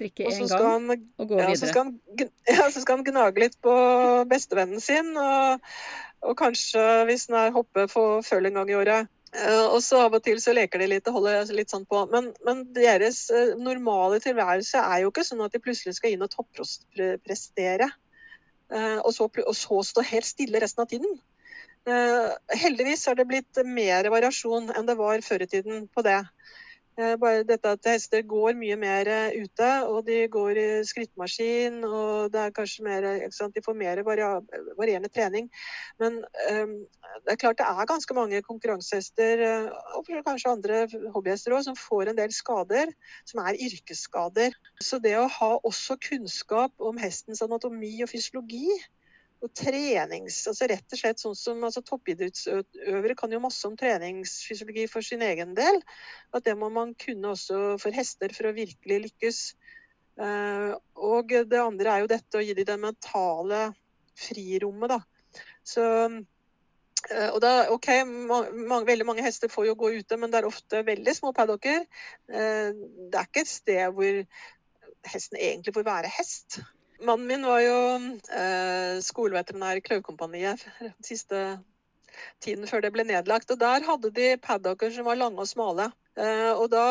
Drikke 0.00 0.26
én 0.28 0.48
gang 0.50 0.64
han, 0.66 0.88
og 0.90 1.28
gå 1.28 1.38
ja, 1.38 1.46
videre. 1.46 1.58
Så 1.60 1.70
skal, 1.70 1.88
han, 1.88 2.30
ja, 2.50 2.70
så 2.74 2.82
skal 2.82 2.98
han 2.98 3.06
gnage 3.06 3.44
litt 3.44 3.58
på 3.64 3.74
bestevennen 4.30 4.82
sin, 4.82 5.12
og, 5.16 5.74
og 6.26 6.38
kanskje, 6.40 6.82
hvis 7.08 7.28
han 7.30 7.38
er 7.40 7.54
hoppe, 7.54 7.86
få 7.92 8.06
følge 8.26 8.50
en 8.50 8.60
gang 8.60 8.72
i 8.72 8.78
året. 8.82 9.12
Uh, 9.34 9.66
og 9.74 9.80
så 9.82 10.04
av 10.04 10.14
og 10.14 10.22
til 10.22 10.38
så 10.42 10.52
leker 10.54 10.78
de 10.78 10.92
litt 10.92 11.08
og 11.10 11.16
holder 11.18 11.48
litt 11.56 11.72
sånn 11.72 11.86
på. 11.90 12.04
Men, 12.12 12.30
men 12.46 12.64
deres 12.76 13.24
uh, 13.34 13.54
normale 13.58 14.20
tilværelse 14.22 14.82
er 14.82 15.02
jo 15.02 15.10
ikke 15.14 15.26
sånn 15.26 15.42
at 15.46 15.54
de 15.54 15.62
plutselig 15.62 15.96
skal 15.98 16.14
inn 16.14 16.26
og 16.26 16.34
topprestere. 16.34 17.90
Og, 18.74 19.10
så, 19.12 19.26
og 19.28 19.54
så 19.54 19.76
stå 19.86 20.02
helt 20.08 20.26
stille 20.26 20.58
resten 20.58 20.82
av 20.82 20.88
tiden. 20.90 21.12
Eh, 21.84 22.30
heldigvis 22.56 23.06
har 23.06 23.16
det 23.18 23.26
blitt 23.28 23.58
mer 23.68 24.08
variasjon 24.12 24.70
enn 24.72 24.86
det 24.88 24.96
var 24.96 25.20
før 25.24 25.42
i 25.44 25.48
tiden 25.52 25.88
på 25.92 26.04
det. 26.06 26.22
Eh, 26.94 27.16
bare 27.20 27.42
dette 27.44 27.72
at 27.74 27.88
hester 27.90 28.22
går 28.30 28.54
mye 28.56 28.78
mer 28.80 29.10
eh, 29.10 29.34
ute, 29.42 29.68
og 29.90 30.06
de 30.06 30.22
går 30.32 30.60
i 30.62 30.66
skrittmaskin. 30.88 31.82
og 31.84 32.32
det 32.32 32.40
er 32.40 32.54
kanskje 32.56 32.86
mer, 32.86 33.08
De 33.28 33.64
får 33.66 33.76
mer 33.76 34.00
varierende 34.06 35.12
trening. 35.12 35.50
Men 36.00 36.22
um, 36.24 36.74
det 37.26 37.34
er 37.34 37.42
klart 37.42 37.58
det 37.58 37.66
er 37.66 37.90
ganske 37.92 38.14
mange 38.14 38.42
konkurransehester, 38.42 39.44
og 39.98 40.08
kanskje 40.24 40.54
andre 40.56 40.86
hobbyhester 41.12 41.52
òg, 41.52 41.64
som 41.68 41.76
får 41.76 42.08
en 42.08 42.16
del 42.16 42.32
skader, 42.32 42.96
som 43.26 43.44
er 43.44 43.60
yrkesskader. 43.60 44.56
Så 44.80 45.02
det 45.02 45.18
å 45.18 45.28
ha 45.28 45.54
også 45.60 45.98
kunnskap 46.00 46.72
om 46.78 46.96
hestens 46.96 47.42
anatomi 47.42 47.98
og 48.06 48.14
fysiologi, 48.14 48.70
og 49.44 49.52
trenings, 49.56 50.38
altså 50.48 50.68
rett 50.70 50.94
og 50.94 51.00
slett 51.00 51.20
sånn 51.20 51.36
som 51.36 51.64
altså 51.66 51.82
Toppidrettsutøvere 51.84 53.16
kan 53.18 53.32
jo 53.34 53.42
masse 53.44 53.66
om 53.68 53.76
treningsfysiologi 53.76 54.86
for 54.88 55.04
sin 55.04 55.24
egen 55.26 55.52
del. 55.58 55.80
At 56.32 56.46
det 56.48 56.56
må 56.56 56.70
man 56.72 56.94
kunne 57.00 57.34
også 57.34 57.76
for 57.82 57.94
hester 57.96 58.32
for 58.36 58.48
å 58.48 58.54
virkelig 58.56 59.00
lykkes. 59.08 59.40
Uh, 60.16 60.72
og 60.94 61.34
det 61.50 61.58
andre 61.58 61.90
er 61.90 62.04
jo 62.04 62.12
dette 62.14 62.38
å 62.38 62.44
gi 62.44 62.54
dem 62.54 62.68
det 62.70 62.78
mentale 62.86 63.64
frirommet, 64.16 64.94
da. 64.94 65.42
Så 65.66 65.84
uh, 65.84 67.30
og 67.34 67.40
da, 67.44 67.52
ok, 67.74 67.90
mange, 68.06 68.84
Veldig 68.88 69.08
mange 69.10 69.26
hester 69.26 69.52
får 69.52 69.68
jo 69.68 69.78
gå 69.82 69.90
ute, 69.98 70.20
men 70.20 70.32
det 70.32 70.40
er 70.40 70.48
ofte 70.48 70.84
veldig 70.86 71.16
små 71.18 71.34
paddocker. 71.36 71.84
Uh, 72.32 72.70
det 73.10 73.20
er 73.20 73.28
ikke 73.28 73.44
et 73.44 73.52
sted 73.52 73.98
hvor 73.98 74.22
hesten 75.10 75.36
egentlig 75.36 75.76
får 75.76 75.84
være 75.90 76.14
hest. 76.16 76.62
Mannen 77.04 77.28
min 77.28 77.44
var 77.44 77.60
jo 77.60 77.78
eh, 78.32 78.96
skoleveterinær 79.04 79.78
i 79.78 79.84
Klaukompaniet 79.84 80.62
siste 81.04 81.44
tiden 82.44 82.68
før 82.70 82.84
det 82.84 82.92
ble 82.94 83.04
nedlagt. 83.08 83.50
Og 83.52 83.60
der 83.60 83.84
hadde 83.84 84.12
de 84.14 84.34
paddocker 84.40 84.92
som 84.94 85.08
var 85.08 85.20
lange 85.20 85.42
og 85.42 85.50
smale. 85.50 85.90
Eh, 86.16 86.52
og 86.52 86.68
da 86.72 86.84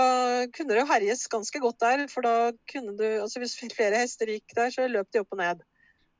kunne 0.53 0.77
det 0.77 0.87
herjes 0.89 1.27
ganske 1.31 1.61
godt 1.63 1.79
der, 1.81 2.07
for 2.11 2.25
da 2.25 2.51
kunne 2.69 2.97
du 2.99 3.05
altså 3.07 3.39
Hvis 3.39 3.57
flere 3.57 4.03
hester 4.03 4.29
gikk 4.29 4.55
der, 4.55 4.73
så 4.73 4.87
løp 4.87 5.09
de 5.13 5.23
opp 5.23 5.33
og 5.33 5.41
ned. 5.41 5.63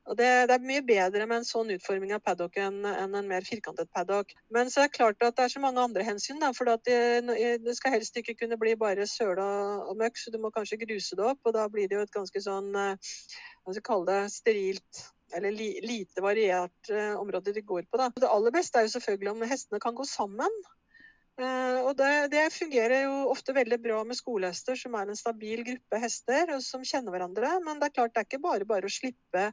Og 0.04 0.18
det, 0.18 0.26
det, 0.50 0.56
er 0.56 0.64
mye 0.68 0.82
bedre 0.84 1.24
med 1.24 1.38
en 1.40 1.46
sånn 1.48 1.70
utforming 1.72 2.10
av 2.12 2.20
paddock 2.20 2.58
enn, 2.60 2.82
enn 2.84 3.14
en 3.16 3.28
mer 3.28 3.44
firkantet 3.46 3.88
paddock. 3.94 4.34
Men 4.52 4.68
så 4.68 4.82
er 4.82 4.90
det 4.90 4.98
klart 4.98 5.24
at 5.24 5.38
det 5.38 5.46
er 5.46 5.54
så 5.54 5.62
mange 5.64 5.80
andre 5.80 6.04
hensyn. 6.04 6.42
Da, 6.42 6.50
for 6.52 6.68
det, 6.68 6.98
det, 7.64 7.76
skal 7.78 7.94
helst 7.96 8.18
ikke 8.20 8.36
kunne 8.42 8.58
bli 8.60 8.74
bare 8.76 9.06
søla 9.08 9.46
og 9.86 9.96
møkk, 10.02 10.20
så 10.20 10.32
du 10.34 10.36
må 10.42 10.52
kanskje 10.52 10.82
gruse 10.82 11.16
det 11.16 11.24
opp. 11.24 11.40
Og 11.48 11.56
da 11.56 11.64
blir 11.72 11.88
det 11.88 11.96
jo 11.96 12.04
et 12.04 12.12
ganske 12.12 12.44
sånn 12.44 12.68
eh, 12.76 13.16
hva 13.64 13.74
skal 13.74 13.86
kalle 13.88 14.06
det, 14.10 14.32
sterilt 14.34 15.04
eller 15.34 15.54
li, 15.56 15.68
lite 15.82 16.22
variert 16.22 16.90
uh, 16.92 17.16
område 17.20 17.52
de 17.52 17.62
går 17.64 17.86
på. 17.88 17.98
Da. 17.98 18.10
Det 18.14 18.30
aller 18.30 18.54
beste 18.54 18.78
er 18.78 18.86
jo 18.86 18.94
selvfølgelig 18.94 19.32
om 19.32 19.46
hestene 19.50 19.80
kan 19.82 19.96
gå 19.96 20.06
sammen. 20.08 20.60
Uh, 21.34 21.80
og 21.88 21.96
det, 21.98 22.30
det, 22.30 22.44
fungerer 22.54 23.08
jo 23.08 23.14
ofte 23.32 23.50
veldig 23.56 23.80
bra 23.82 23.96
med 24.06 24.14
skolehester, 24.14 24.76
som 24.78 24.94
er 24.94 25.08
en 25.10 25.18
stabil 25.18 25.64
gruppe 25.66 25.98
hester 25.98 26.52
og 26.54 26.60
som 26.62 26.84
kjenner 26.86 27.10
hverandre. 27.10 27.50
Men 27.64 27.80
det 27.80 27.88
er 27.88 27.94
klart 27.96 28.14
det 28.14 28.22
er 28.22 28.28
ikke 28.28 28.44
bare 28.44 28.68
bare 28.70 28.86
å 28.86 28.94
slippe 28.94 29.48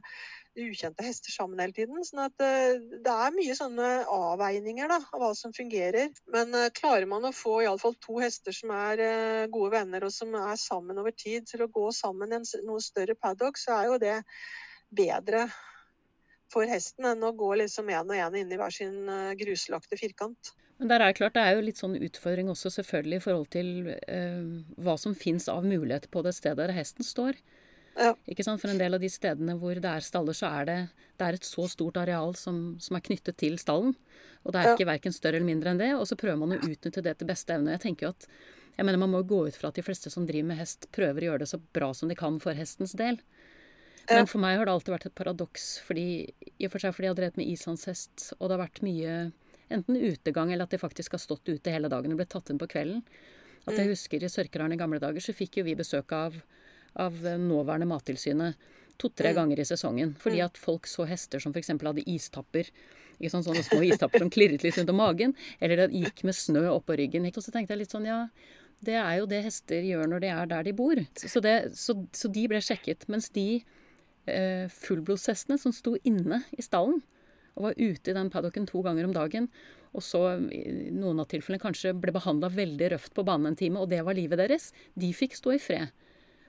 ukjente 0.52 1.02
hester 1.02 1.34
sammen 1.34 1.58
hele 1.58 1.74
tiden. 1.74 1.98
sånn 2.06 2.22
at 2.28 2.38
uh, 2.38 2.78
det 2.78 3.16
er 3.16 3.34
mye 3.34 3.58
sånne 3.58 3.90
avveininger 4.14 4.94
da, 4.94 5.00
av 5.10 5.24
hva 5.24 5.32
som 5.34 5.56
fungerer. 5.56 6.14
Men 6.30 6.54
uh, 6.54 6.68
klarer 6.78 7.10
man 7.10 7.26
å 7.26 7.34
få 7.34 7.58
iallfall 7.64 7.98
to 7.98 8.20
hester 8.22 8.54
som 8.54 8.70
er 8.78 9.04
gode 9.50 9.74
venner 9.74 10.06
og 10.06 10.14
som 10.14 10.38
er 10.38 10.54
sammen 10.62 11.02
over 11.02 11.18
tid, 11.18 11.50
til 11.50 11.66
å 11.66 11.70
gå 11.72 11.90
sammen 11.98 12.30
i 12.30 12.38
en 12.38 12.48
noe 12.62 12.84
større 12.84 13.18
paddock, 13.18 13.58
så 13.58 13.80
er 13.80 13.90
jo 13.90 14.00
det 14.06 14.16
bedre 14.94 15.48
for 16.52 16.68
hesten 16.68 17.10
enn 17.10 17.26
å 17.26 17.34
gå 17.34 17.54
liksom 17.58 17.90
én 17.90 18.06
og 18.06 18.14
én 18.14 18.42
inn 18.44 18.54
i 18.54 18.60
hver 18.60 18.70
sin 18.70 19.08
gruslagte 19.40 19.98
firkant. 19.98 20.54
Men 20.82 20.90
der 20.90 21.04
er 21.06 21.14
klart, 21.14 21.36
Det 21.38 21.42
er 21.46 21.54
jo 21.54 21.62
litt 21.62 21.78
sånn 21.78 21.94
utfordring 21.94 22.48
også 22.50 22.72
selvfølgelig 22.74 23.20
i 23.20 23.22
forhold 23.22 23.50
til 23.54 23.68
eh, 23.94 24.46
hva 24.82 24.96
som 24.98 25.14
fins 25.14 25.46
av 25.48 25.62
muligheter 25.62 26.10
på 26.10 26.24
det 26.26 26.32
stedet 26.34 26.58
der 26.58 26.74
hesten 26.74 27.06
står. 27.06 27.38
Ja. 27.94 28.16
Ikke 28.26 28.42
sant? 28.42 28.58
For 28.58 28.72
en 28.72 28.80
del 28.80 28.96
av 28.96 29.04
de 29.04 29.10
stedene 29.12 29.54
hvor 29.60 29.78
det 29.78 29.92
er 29.92 30.02
staller, 30.02 30.34
så 30.34 30.50
er 30.50 30.66
det, 30.66 30.76
det 31.20 31.28
er 31.28 31.38
et 31.38 31.46
så 31.46 31.68
stort 31.70 32.00
areal 32.02 32.34
som, 32.40 32.58
som, 32.82 32.98
er 32.98 33.04
knyttet 33.06 33.38
til 33.38 33.60
stallen. 33.62 33.94
Og 34.42 34.50
det 34.50 34.58
er 34.58 34.72
ja. 34.72 34.74
ikke 34.74 34.88
verken 34.90 35.14
større 35.14 35.38
eller 35.38 35.50
mindre 35.52 35.70
enn 35.70 35.82
det. 35.84 35.92
Og 35.94 36.02
så 36.10 36.18
prøver 36.18 36.40
man 36.40 36.56
å 36.56 36.58
utnytte 36.58 37.04
det 37.04 37.14
til 37.20 37.30
beste 37.30 37.54
evne. 37.54 37.76
Jeg 37.76 37.84
tenker 37.86 38.08
jo 38.08 38.14
at 38.16 38.26
jeg 38.72 38.88
mener 38.88 38.98
Man 39.04 39.12
må 39.12 39.20
gå 39.28 39.44
ut 39.46 39.54
fra 39.54 39.68
at 39.70 39.78
de 39.78 39.84
fleste 39.84 40.10
som 40.10 40.26
driver 40.26 40.48
med 40.48 40.58
hest, 40.58 40.88
prøver 40.96 41.22
å 41.22 41.30
gjøre 41.30 41.44
det 41.44 41.50
så 41.52 41.60
bra 41.76 41.92
som 41.94 42.10
de 42.10 42.16
kan 42.18 42.40
for 42.42 42.56
hestens 42.58 42.96
del. 42.98 43.20
Men 44.10 44.26
for 44.26 44.42
meg 44.42 44.56
har 44.58 44.66
det 44.66 44.72
alltid 44.72 44.94
vært 44.96 45.06
et 45.10 45.14
paradoks, 45.14 45.66
fordi, 45.86 46.06
i 46.58 46.66
og 46.66 46.72
for 46.72 46.82
seg 46.82 46.94
fordi 46.96 47.06
jeg 47.06 47.12
har 47.12 47.18
drevet 47.20 47.38
med 47.38 47.50
islandshest, 47.52 48.24
og 48.38 48.48
det 48.48 48.56
har 48.56 48.62
vært 48.64 48.80
mye 48.82 49.12
enten 49.72 49.96
utegang 49.96 50.52
eller 50.52 50.66
at 50.66 50.74
de 50.74 50.80
faktisk 50.80 51.16
har 51.16 51.22
stått 51.22 51.48
ute 51.48 51.74
hele 51.74 51.90
dagen 51.92 52.12
og 52.12 52.20
blitt 52.20 52.32
tatt 52.34 52.50
inn 52.52 52.60
på 52.60 52.70
kvelden. 52.70 53.02
At 53.62 53.76
jeg 53.76 53.86
mm. 53.86 53.92
husker 53.92 54.24
I 54.24 54.30
Sørkedalen 54.32 54.74
i 54.74 54.80
gamle 54.80 55.00
dager 55.02 55.22
så 55.22 55.34
fikk 55.36 55.60
jo 55.60 55.66
vi 55.66 55.76
besøk 55.78 56.12
av, 56.16 56.38
av 56.98 57.20
nåværende 57.38 57.86
Mattilsynet 57.90 58.70
to-tre 59.00 59.30
mm. 59.32 59.36
ganger 59.38 59.62
i 59.62 59.68
sesongen. 59.68 60.16
Fordi 60.18 60.42
mm. 60.42 60.46
at 60.48 60.58
folk 60.60 60.88
så 60.90 61.06
hester 61.08 61.42
som 61.42 61.54
f.eks. 61.54 61.70
hadde 61.74 62.06
istapper. 62.10 62.72
Ikke 63.18 63.30
sånn, 63.32 63.46
sånne 63.46 63.62
små 63.66 63.84
istapper 63.86 64.24
som 64.24 64.32
klirret 64.32 64.64
litt 64.66 64.80
rundt 64.80 64.90
om 64.90 64.98
magen. 64.98 65.36
Eller 65.62 65.84
det 65.84 65.92
gikk 65.94 66.24
med 66.26 66.36
snø 66.36 66.66
oppå 66.72 66.98
ryggen. 66.98 67.28
Og 67.30 67.44
så 67.44 67.54
tenkte 67.54 67.76
jeg 67.76 67.84
litt 67.84 67.94
sånn, 67.94 68.10
ja 68.10 68.26
det 68.82 68.98
er 68.98 69.20
jo 69.20 69.28
det 69.30 69.44
hester 69.44 69.84
gjør 69.86 70.10
når 70.10 70.24
de 70.24 70.32
er 70.34 70.50
der 70.50 70.66
de 70.66 70.74
bor. 70.74 70.98
Så, 71.14 71.40
det, 71.44 71.54
så, 71.78 71.94
så 72.14 72.30
de 72.32 72.46
ble 72.50 72.60
sjekket. 72.64 73.06
Mens 73.12 73.30
de 73.34 73.62
eh, 74.26 74.66
fullblodshestene 74.74 75.58
som 75.60 75.74
sto 75.74 75.94
inne 76.08 76.42
i 76.56 76.64
stallen, 76.64 77.02
og 77.56 77.68
var 77.68 77.78
ute 77.78 78.12
i 78.12 78.16
den 78.16 78.30
paddocken 78.32 78.68
to 78.68 78.82
ganger 78.84 79.08
om 79.08 79.16
dagen. 79.16 79.48
Og 79.92 80.04
så 80.04 80.22
i 80.52 80.90
noen 80.94 81.20
av 81.20 81.28
tilfellene 81.28 81.60
kanskje 81.62 81.92
ble 81.96 82.14
behandla 82.14 82.48
veldig 82.52 82.94
røft 82.94 83.12
på 83.16 83.26
banen 83.28 83.50
en 83.50 83.58
time, 83.58 83.80
og 83.80 83.90
det 83.92 84.00
var 84.06 84.16
livet 84.16 84.40
deres. 84.40 84.70
De 84.96 85.12
fikk 85.16 85.36
stå 85.36 85.56
i 85.56 85.60
fred. 85.60 85.92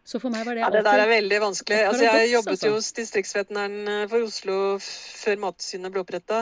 Så 0.04 0.20
for 0.20 0.34
meg 0.34 0.44
var 0.44 0.58
det 0.58 0.66
alltid 0.66 0.82
Ja, 0.82 0.84
Det 0.84 0.92
der 0.92 1.02
er 1.06 1.12
veldig 1.12 1.38
vanskelig. 1.40 1.80
Altså, 1.88 2.04
jeg 2.04 2.32
jobbet 2.34 2.52
altså. 2.54 2.68
jo 2.68 2.76
hos 2.76 2.90
distriktsveterinæren 2.98 3.92
eh, 3.92 4.08
for 4.12 4.28
Oslo 4.28 4.56
før 4.84 5.38
Mattilsynet 5.46 5.94
ble 5.94 6.02
oppretta. 6.04 6.40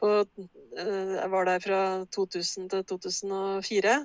Eh, 0.00 0.44
jeg 1.20 1.28
var 1.34 1.48
der 1.50 1.60
fra 1.64 1.80
2000 2.16 2.70
til 2.72 2.86
2004. 2.88 3.98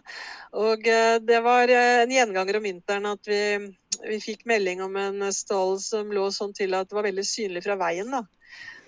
Og 0.66 0.90
eh, 0.96 1.16
det 1.24 1.40
var 1.48 1.72
en 1.76 2.12
gjenganger 2.12 2.60
om 2.60 2.68
vinteren 2.68 3.08
at 3.14 3.32
vi, 3.32 3.42
vi 4.04 4.20
fikk 4.24 4.44
melding 4.52 4.84
om 4.84 5.00
en 5.00 5.30
stall 5.36 5.80
som 5.84 6.12
lå 6.12 6.28
sånn 6.36 6.56
til 6.58 6.76
at 6.76 6.92
det 6.92 7.00
var 7.00 7.08
veldig 7.08 7.28
synlig 7.28 7.64
fra 7.70 7.80
veien. 7.80 8.12
da. 8.12 8.26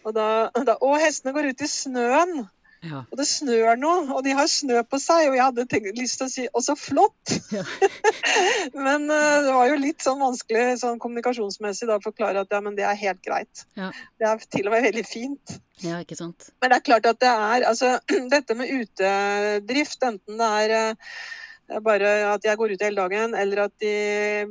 Og 0.06 0.16
da, 0.18 0.50
da 0.68 0.78
Å, 0.82 0.96
hestene 1.02 1.36
går 1.36 1.52
ut 1.52 1.64
i 1.64 1.70
snøen! 1.70 2.42
Ja. 2.82 3.04
Og 3.14 3.20
det 3.20 3.28
snør 3.30 3.76
noe, 3.78 4.08
og 4.10 4.24
de 4.26 4.32
har 4.34 4.48
snø 4.50 4.80
på 4.90 4.98
seg. 5.02 5.28
Og 5.30 5.36
jeg 5.38 5.44
hadde 5.44 5.66
tenkt, 5.70 5.92
lyst 6.00 6.18
til 6.18 6.26
å 6.26 6.32
si 6.34 6.46
'å, 6.50 6.62
så 6.66 6.74
flott'! 6.74 7.34
Ja. 7.54 7.62
men 8.88 9.06
uh, 9.06 9.42
det 9.46 9.54
var 9.54 9.70
jo 9.70 9.76
litt 9.78 10.02
sånn 10.02 10.22
vanskelig 10.22 10.80
sånn 10.82 10.98
kommunikasjonsmessig 11.04 11.92
da, 11.92 12.00
å 12.00 12.06
forklare 12.06 12.42
at 12.42 12.54
ja, 12.54 12.62
men 12.66 12.78
det 12.80 12.88
er 12.90 12.98
helt 12.98 13.22
greit. 13.26 13.66
Ja. 13.78 13.92
Det 14.18 14.30
er 14.32 14.42
til 14.48 14.72
og 14.72 14.74
med 14.74 14.88
veldig 14.90 15.06
fint. 15.06 15.60
Ja, 15.86 16.00
ikke 16.02 16.18
sant? 16.18 16.50
Men 16.62 16.74
det 16.74 16.80
er 16.80 16.88
klart 16.90 17.10
at 17.10 17.22
det 17.22 17.30
er 17.30 17.68
altså 17.70 17.94
Dette 18.34 18.58
med 18.58 18.74
utedrift, 18.74 20.02
enten 20.02 20.42
det 20.42 20.50
er 20.66 20.76
uh, 20.96 21.14
bare 21.80 22.12
at 22.34 22.44
jeg 22.46 22.58
går 22.60 22.74
ut 22.74 22.84
hele 22.84 23.00
dagen, 23.00 23.36
eller 23.38 23.64
at 23.66 23.74
de 23.80 24.46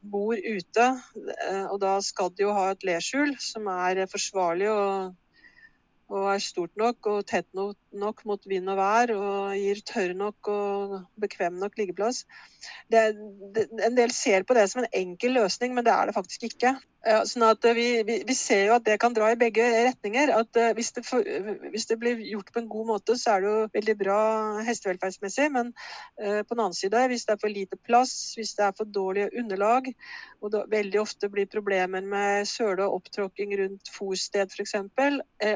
bor 0.00 0.34
ute. 0.36 0.88
Eh, 1.48 1.64
og 1.66 1.78
da 1.82 1.98
skal 2.04 2.32
de 2.32 2.46
jo 2.46 2.54
ha 2.56 2.70
et 2.72 2.86
leskjul 2.86 3.34
som 3.42 3.68
er 3.72 4.04
forsvarlig 4.10 4.70
og, 4.72 5.14
og 6.12 6.28
er 6.32 6.42
stort 6.42 6.72
nok 6.80 7.10
og 7.12 7.26
tett 7.28 7.48
nok, 7.56 7.76
nok 8.00 8.24
mot 8.28 8.48
vind 8.48 8.70
og 8.72 8.78
vær 8.80 9.12
og 9.16 9.54
gir 9.58 9.80
tørr 9.88 10.14
nok 10.16 10.50
og 10.52 10.96
bekvem 11.20 11.56
nok 11.62 11.78
liggeplass. 11.78 12.24
Det, 12.92 13.06
det, 13.54 13.68
en 13.86 13.96
del 13.96 14.12
ser 14.14 14.46
på 14.46 14.56
det 14.56 14.66
som 14.70 14.82
en 14.82 14.92
enkel 14.96 15.36
løsning, 15.38 15.74
men 15.74 15.86
det 15.86 15.94
er 15.94 16.08
det 16.08 16.16
faktisk 16.16 16.48
ikke. 16.50 16.76
Sånn 17.06 17.44
at 17.46 17.62
vi, 17.76 17.84
vi, 18.02 18.16
vi, 18.26 18.34
ser 18.34 18.64
jo 18.66 18.74
at 18.74 18.86
det 18.86 18.96
kan 18.98 19.14
dra 19.14 19.28
i 19.30 19.38
begge 19.38 19.62
retninger. 19.86 20.32
at 20.34 20.58
uh, 20.58 20.72
hvis, 20.74 20.90
det 20.96 21.04
hvis, 21.70 21.86
det 21.86 21.98
blir 22.02 22.18
gjort 22.32 22.50
på 22.50 22.62
en 22.62 22.70
god 22.70 22.86
måte, 22.88 23.14
så 23.20 23.36
er 23.36 23.44
det 23.44 23.52
jo 23.52 23.68
veldig 23.76 23.94
bra 24.00 24.18
hestevelferdsmessig. 24.66 25.46
Men 25.54 25.70
uh, 25.70 26.42
på 26.42 26.56
den 26.56 26.64
annen 26.64 26.74
side, 26.74 27.04
hvis 27.12 27.26
det 27.28 27.36
er 27.36 27.42
for 27.44 27.54
lite 27.54 27.78
plass, 27.86 28.34
hvis 28.34 28.56
det 28.58 28.66
er 28.66 28.74
for 28.78 28.90
dårlige 28.90 29.30
underlag, 29.38 29.92
og 30.42 30.52
det 30.54 30.64
veldig 30.72 31.00
ofte 31.04 31.30
blir 31.30 31.46
problemer 31.52 32.02
med 32.02 32.48
søle 32.50 32.88
og 32.88 32.98
opptråkking 33.00 33.54
rundt 33.62 33.92
fòrsted 33.94 34.50
f.eks., 34.50 34.74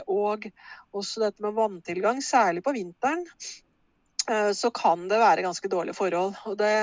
og 0.07 0.47
også 0.97 1.25
dette 1.25 1.45
med 1.45 1.57
vanntilgang, 1.57 2.23
særlig 2.25 2.65
på 2.67 2.75
vinteren, 2.77 3.25
uh, 4.31 4.51
så 4.57 4.73
kan 4.75 5.07
det 5.11 5.21
være 5.23 5.47
ganske 5.47 5.71
dårlige 5.71 5.99
forhold. 5.99 6.37
Og 6.51 6.59
det 6.61 6.75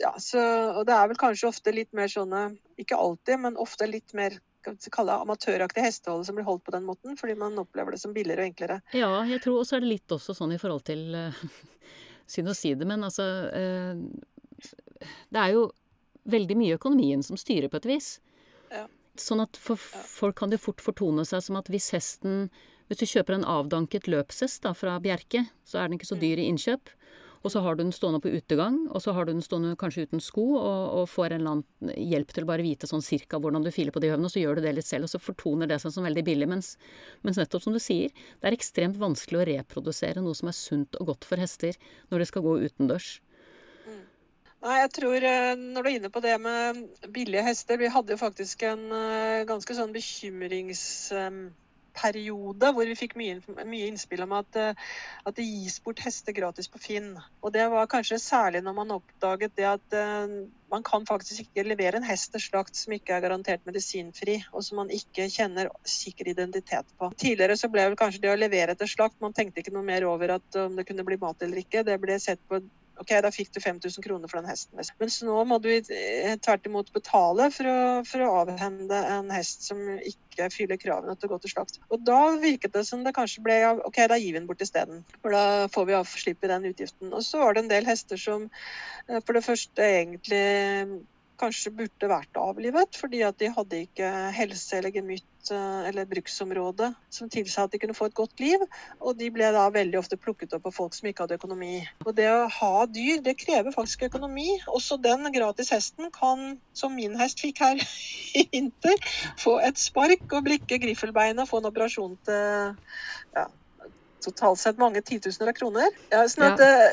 ja, 0.00 0.10
så, 0.18 0.40
og 0.72 0.86
det 0.88 0.94
er 0.96 1.10
vel 1.10 1.18
kanskje 1.20 1.50
ofte 1.50 1.72
litt 1.74 1.92
mer 1.94 2.08
sånne, 2.10 2.46
ikke 2.80 2.98
alltid, 2.98 3.38
men 3.42 3.58
ofte 3.60 3.86
litt 3.90 4.14
mer 4.16 4.38
kalle 4.64 5.18
amatøraktig 5.20 5.82
hestehold 5.84 6.24
som 6.24 6.38
blir 6.38 6.46
holdt 6.46 6.64
på 6.64 6.72
den 6.72 6.86
måten, 6.86 7.18
fordi 7.20 7.34
man 7.36 7.58
opplever 7.60 7.92
det 7.92 8.00
som 8.00 8.14
billigere 8.16 8.46
og 8.46 8.48
enklere. 8.48 8.78
Ja, 8.96 9.10
jeg 9.28 9.42
tror 9.44 9.60
også 9.60 9.76
er 9.76 9.84
det 9.84 9.90
litt 9.92 10.14
også 10.16 10.34
sånn 10.34 10.54
i 10.56 10.60
forhold 10.62 10.86
til 10.88 11.04
uh, 11.12 11.44
Synd 12.32 12.48
å 12.48 12.54
si 12.56 12.70
det, 12.72 12.86
men 12.88 13.04
altså 13.04 13.24
Det 15.28 15.36
er 15.36 15.50
jo 15.52 15.66
veldig 16.32 16.56
mye 16.56 16.78
økonomien 16.78 17.20
som 17.26 17.36
styrer 17.36 17.68
på 17.68 17.82
et 17.82 17.88
vis. 17.90 18.06
Ja. 18.72 18.86
Sånn 19.20 19.44
at 19.44 19.58
for 19.60 19.78
folk 19.78 20.40
kan 20.40 20.50
det 20.50 20.62
fort 20.62 20.82
fortone 20.82 21.22
seg 21.28 21.44
som 21.46 21.58
at 21.60 21.70
hvis 21.70 21.92
hesten 21.94 22.48
Hvis 22.90 23.00
du 23.00 23.06
kjøper 23.08 23.38
en 23.38 23.46
avdanket 23.48 24.10
løpshest 24.12 24.66
da, 24.66 24.74
fra 24.76 24.98
Bjerke, 25.00 25.46
så 25.64 25.78
er 25.80 25.88
den 25.88 25.96
ikke 25.96 26.10
så 26.10 26.18
dyr 26.20 26.42
i 26.42 26.50
innkjøp. 26.50 26.90
Og 27.44 27.52
så 27.52 27.60
har 27.60 27.76
du 27.76 27.82
den 27.82 27.92
stående 27.92 28.22
på 28.24 28.28
utegang, 28.32 28.76
og 28.88 29.02
så 29.04 29.12
har 29.12 29.24
du 29.24 29.32
den 29.34 29.44
stående 29.44 29.74
kanskje 29.80 30.06
uten 30.08 30.20
sko, 30.24 30.44
og, 30.56 30.82
og 30.96 31.08
får 31.12 31.34
en 31.34 31.42
eller 31.42 31.52
annen 31.54 31.96
hjelp 32.12 32.32
til 32.32 32.46
å 32.46 32.48
bare 32.48 32.64
vite 32.64 32.88
sånn 32.88 33.04
cirka 33.04 33.40
hvordan 33.40 33.64
du 33.64 33.70
filer 33.72 33.92
på 33.92 34.00
de 34.00 34.08
høvene, 34.12 34.28
og 34.28 34.32
så 34.32 34.40
gjør 34.40 34.60
du 34.60 34.64
det 34.64 34.72
litt 34.78 34.88
selv, 34.88 35.04
og 35.04 35.12
så 35.12 35.20
fortoner 35.20 35.68
det 35.68 35.76
seg 35.82 35.92
som 35.92 36.08
veldig 36.08 36.24
billig. 36.24 36.48
Mens, 36.48 36.74
mens, 37.20 37.40
nettopp 37.40 37.66
som 37.66 37.76
du 37.76 37.80
sier, 37.80 38.12
det 38.40 38.48
er 38.48 38.56
ekstremt 38.56 39.00
vanskelig 39.00 39.42
å 39.42 39.46
reprodusere 39.50 40.24
noe 40.24 40.36
som 40.36 40.48
er 40.48 40.56
sunt 40.56 41.00
og 41.00 41.12
godt 41.12 41.28
for 41.28 41.40
hester 41.40 41.76
når 42.08 42.24
det 42.24 42.30
skal 42.32 42.44
gå 42.48 42.56
utendørs. 42.64 43.18
Nei, 44.64 44.78
jeg 44.80 44.94
tror 44.96 45.26
eh, 45.28 45.50
Når 45.60 45.82
du 45.82 45.90
er 45.90 45.98
inne 45.98 46.12
på 46.12 46.22
det 46.24 46.38
med 46.40 46.86
billige 47.12 47.44
hester 47.44 47.80
Vi 47.80 47.92
hadde 47.92 48.16
jo 48.16 48.20
faktisk 48.20 48.64
en 48.70 48.88
eh, 48.96 49.44
ganske 49.48 49.76
sånn 49.76 49.92
bekymrings 49.94 51.12
periode 51.94 52.72
hvor 52.74 52.88
vi 52.90 52.96
fikk 52.98 53.12
mye, 53.14 53.36
mye 53.70 53.86
innspill 53.86 54.24
om 54.24 54.32
at, 54.34 54.56
eh, 54.58 54.80
at, 55.22 55.36
det 55.36 55.44
gis 55.46 55.76
bort 55.84 56.00
hester 56.02 56.34
gratis 56.34 56.66
på 56.66 56.80
Finn. 56.82 57.12
Og 57.38 57.52
det 57.54 57.68
var 57.70 57.86
kanskje 57.92 58.18
særlig 58.18 58.64
når 58.66 58.74
man 58.80 58.90
oppdaget 58.96 59.54
det 59.54 59.68
at 59.76 59.94
man 60.74 60.82
kan 60.82 61.06
faktisk 61.06 61.44
ikke 61.44 61.62
levere 61.68 62.00
en 62.00 62.08
hest 62.08 62.32
til 62.34 62.42
slakt 62.42 62.74
som 62.74 62.96
ikke 62.96 63.14
er 63.14 63.22
garantert 63.22 63.62
medisinfri, 63.70 64.40
og 64.50 64.66
som 64.66 64.82
man 64.82 64.90
ikke 64.90 65.28
kjenner 65.30 65.70
sikker 65.86 66.32
identitet 66.34 66.90
på. 66.98 67.12
Tidligere 67.14 67.54
så 67.60 67.70
ble 67.70 67.86
vel 67.86 68.00
kanskje 68.00 68.24
det 68.26 68.34
å 68.34 68.40
levere 68.42 68.74
til 68.80 68.90
slakt, 68.90 69.22
man 69.22 69.36
tenkte 69.36 69.62
ikke 69.62 69.76
noe 69.76 69.86
mer 69.86 70.08
over 70.10 70.40
at 70.40 70.64
om 70.64 70.74
det 70.74 70.88
kunne 70.90 71.06
bli 71.06 71.20
mat 71.22 71.46
eller 71.46 71.62
ikke. 71.62 71.86
Det 71.86 72.00
ble 72.02 72.18
sett 72.18 72.42
på 72.50 72.58
OK, 73.02 73.10
da 73.24 73.30
fikk 73.34 73.50
du 73.54 73.58
5000 73.62 74.04
kroner 74.04 74.30
for 74.30 74.38
den 74.38 74.50
hesten. 74.50 74.78
Mens 75.00 75.16
nå 75.26 75.36
må 75.48 75.58
du 75.62 75.70
eh, 75.72 76.34
tvert 76.44 76.66
imot 76.68 76.92
betale 76.94 77.48
for 77.54 77.68
å, 77.70 77.78
for 78.06 78.22
å 78.22 78.30
avhende 78.44 79.00
en 79.16 79.32
hest 79.34 79.66
som 79.66 79.80
ikke 79.98 80.48
fyller 80.54 80.78
kravene 80.80 81.16
til 81.18 81.28
å 81.28 81.34
gå 81.34 81.40
til 81.42 81.54
slakt. 81.56 81.80
Og 81.90 82.04
da 82.06 82.20
virket 82.42 82.76
det 82.76 82.84
som 82.86 83.02
det 83.06 83.14
kanskje 83.16 83.42
ble 83.46 83.58
OK, 83.88 83.98
da 84.10 84.18
gir 84.20 84.34
vi 84.34 84.38
den 84.38 84.46
bort 84.50 84.62
isteden. 84.62 85.02
For 85.20 85.34
da 85.34 85.66
får 85.74 85.90
vi 85.90 85.98
avslippe 85.98 86.50
den 86.50 86.70
utgiften. 86.70 87.10
Og 87.10 87.26
så 87.26 87.42
var 87.42 87.56
det 87.56 87.64
en 87.64 87.72
del 87.74 87.90
hester 87.90 88.20
som 88.20 88.46
eh, 88.46 89.18
for 89.18 89.34
det 89.34 89.46
første 89.48 89.90
egentlig 89.98 90.44
kanskje 91.40 91.74
burde 91.74 92.08
vært 92.08 92.38
avlivet, 92.38 92.94
fordi 92.94 93.24
at 93.26 93.38
de 93.42 93.50
hadde 93.50 93.84
ikke 93.88 94.10
helse 94.36 94.78
eller 94.78 94.94
gemytt 94.94 95.26
eh, 95.52 95.88
eller 95.88 96.08
bruksområde 96.08 96.92
som 97.12 97.30
tilsa 97.32 97.64
at 97.66 97.74
de 97.74 97.80
kunne 97.82 97.96
få 97.96 98.08
et 98.08 98.16
godt 98.16 98.40
liv. 98.42 98.62
Og 99.00 99.18
de 99.18 99.30
ble 99.34 99.50
da 99.54 99.66
veldig 99.74 99.98
ofte 100.00 100.18
plukket 100.20 100.54
opp 100.56 100.68
av 100.70 100.76
folk 100.76 100.96
som 100.96 101.08
ikke 101.10 101.26
hadde 101.26 101.38
økonomi. 101.40 101.82
Og 102.06 102.14
det 102.16 102.28
å 102.30 102.46
ha 102.60 102.86
dyr, 102.90 103.20
det 103.24 103.36
krever 103.42 103.74
faktisk 103.74 104.06
økonomi. 104.08 104.48
Også 104.72 105.00
den 105.02 105.28
gratis 105.34 105.72
hesten 105.74 106.12
kan, 106.14 106.56
som 106.76 106.96
min 106.96 107.18
hest 107.20 107.42
fikk 107.44 107.64
her 107.64 107.82
i 108.40 108.46
vinter, 108.52 109.10
få 109.40 109.58
et 109.64 109.80
spark 109.80 110.24
og 110.30 110.46
brikke 110.48 110.80
griffelbeinet 110.82 111.44
og 111.44 111.50
få 111.50 111.62
en 111.62 111.70
operasjon 111.72 112.16
til 112.28 112.74
ja, 113.34 113.48
totalt 114.24 114.60
sett 114.60 114.80
mange 114.80 115.02
titusener 115.04 115.52
av 115.52 115.58
kroner. 115.58 115.96
Ja, 116.12 116.24
sånn 116.30 116.46
at 116.52 116.62
ja. 116.62 116.84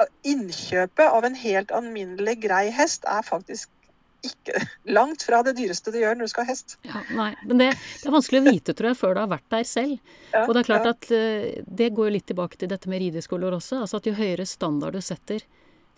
Eh, 0.00 0.12
innkjøpet 0.32 1.06
av 1.06 1.26
en 1.28 1.36
helt 1.38 1.74
alminnelig 1.74 2.38
grei 2.46 2.68
hest 2.74 3.06
er 3.08 3.26
faktisk 3.26 3.70
ikke 4.26 4.60
langt 4.90 5.22
fra 5.22 5.40
det 5.46 5.54
dyreste 5.58 5.92
du 5.94 6.00
gjør 6.00 6.16
når 6.18 6.28
du 6.28 6.32
skal 6.32 6.46
ha 6.46 6.52
hest. 6.52 6.76
Ja, 6.86 7.02
nei, 7.14 7.30
men 7.44 7.60
det, 7.60 7.68
det, 7.76 8.08
er 8.08 8.14
vanskelig 8.14 8.40
å 8.42 8.46
vite, 8.48 8.74
tror 8.74 8.90
jeg, 8.90 8.98
før 8.98 9.14
du 9.14 9.22
har 9.22 9.30
vært 9.30 9.46
der 9.54 9.66
selv. 9.68 10.14
Ja, 10.32 10.44
og 10.44 10.54
det 10.54 10.62
er 10.62 10.68
klart 10.68 10.88
ja. 10.88 10.94
at 10.96 11.10
uh, 11.12 11.64
det 11.80 11.90
går 11.96 12.10
jo 12.10 12.14
litt 12.16 12.28
tilbake 12.30 12.60
til 12.60 12.70
dette 12.72 12.90
med 12.90 13.02
rideskoler 13.04 13.56
også. 13.58 13.82
Altså 13.84 14.00
at 14.00 14.08
jo 14.10 14.16
høyere 14.18 14.46
standard 14.48 14.98
du 14.98 15.02
setter 15.04 15.44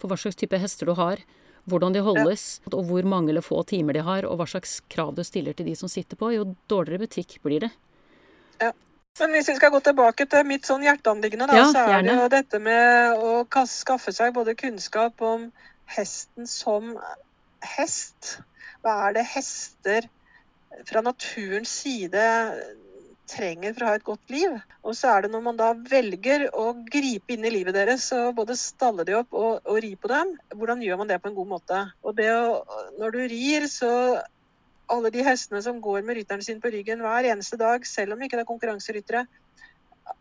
for 0.00 0.10
hva 0.10 0.18
slags 0.20 0.38
type 0.40 0.60
hester 0.60 0.88
du 0.88 0.94
har, 0.98 1.22
hvordan 1.70 1.96
de 1.96 2.02
holdes, 2.04 2.44
og 2.72 2.84
hvor 2.88 3.08
mange 3.08 3.32
eller 3.32 3.44
få 3.44 3.62
timer 3.68 3.96
de 3.96 4.04
har, 4.04 4.28
og 4.28 4.40
hva 4.40 4.46
slags 4.48 4.78
krav 4.92 5.12
du 5.16 5.24
stiller 5.26 5.56
til 5.56 5.68
de 5.68 5.76
som 5.76 5.90
sitter 5.92 6.18
på, 6.20 6.32
jo 6.34 6.46
dårligere 6.72 7.04
butikk 7.04 7.36
blir 7.44 7.66
det. 7.66 7.72
Ja. 8.60 8.72
Men 9.18 9.34
hvis 9.34 9.48
vi 9.50 9.56
skal 9.58 9.72
gå 9.74 9.80
tilbake 9.84 10.24
til 10.30 10.46
mitt 10.48 10.68
sånn 10.68 10.84
hjerteanliggende, 10.86 11.48
da, 11.50 11.64
så 11.68 11.82
er 11.92 12.04
det 12.06 12.14
jo 12.14 12.28
dette 12.32 12.60
med 12.62 13.24
å 13.26 13.64
skaffe 13.68 14.14
seg 14.16 14.32
både 14.36 14.54
kunnskap 14.56 15.20
om 15.24 15.48
hesten 15.90 16.46
som 16.48 16.94
hest. 17.76 18.36
Hva 18.80 18.96
er 19.08 19.18
det 19.18 19.26
hester 19.32 20.06
fra 20.88 21.02
naturens 21.04 21.72
side 21.82 22.22
trenger 23.30 23.74
for 23.74 23.84
å 23.84 23.90
ha 23.90 23.98
et 23.98 24.06
godt 24.06 24.32
liv. 24.32 24.56
Og 24.86 24.96
så 24.98 25.12
er 25.12 25.24
det 25.24 25.32
når 25.32 25.44
man 25.44 25.58
da 25.58 25.70
velger 25.74 26.48
å 26.56 26.72
gripe 26.90 27.34
inn 27.34 27.46
i 27.46 27.52
livet 27.52 27.76
deres 27.76 28.08
og 28.16 28.34
både 28.38 28.58
stalle 28.58 29.06
de 29.06 29.16
opp 29.20 29.34
og, 29.36 29.60
og 29.64 29.80
ri 29.84 29.92
på 30.00 30.10
dem, 30.10 30.34
hvordan 30.56 30.82
gjør 30.84 31.00
man 31.02 31.10
det 31.10 31.20
på 31.22 31.30
en 31.30 31.38
god 31.38 31.50
måte? 31.54 31.82
Og 32.02 32.16
det 32.18 32.30
å, 32.34 32.60
når 32.98 33.16
du 33.16 33.20
rir, 33.32 33.68
så 33.70 33.92
alle 34.90 35.12
de 35.14 35.22
hestene 35.26 35.62
som 35.62 35.78
går 35.82 36.02
med 36.06 36.18
rytteren 36.18 36.42
sin 36.42 36.62
på 36.62 36.72
ryggen 36.74 37.04
hver 37.04 37.28
eneste 37.30 37.58
dag, 37.60 37.86
selv 37.86 38.16
om 38.16 38.24
ikke 38.24 38.38
det 38.38 38.44
er 38.44 38.50
konkurranseryttere, 38.50 39.24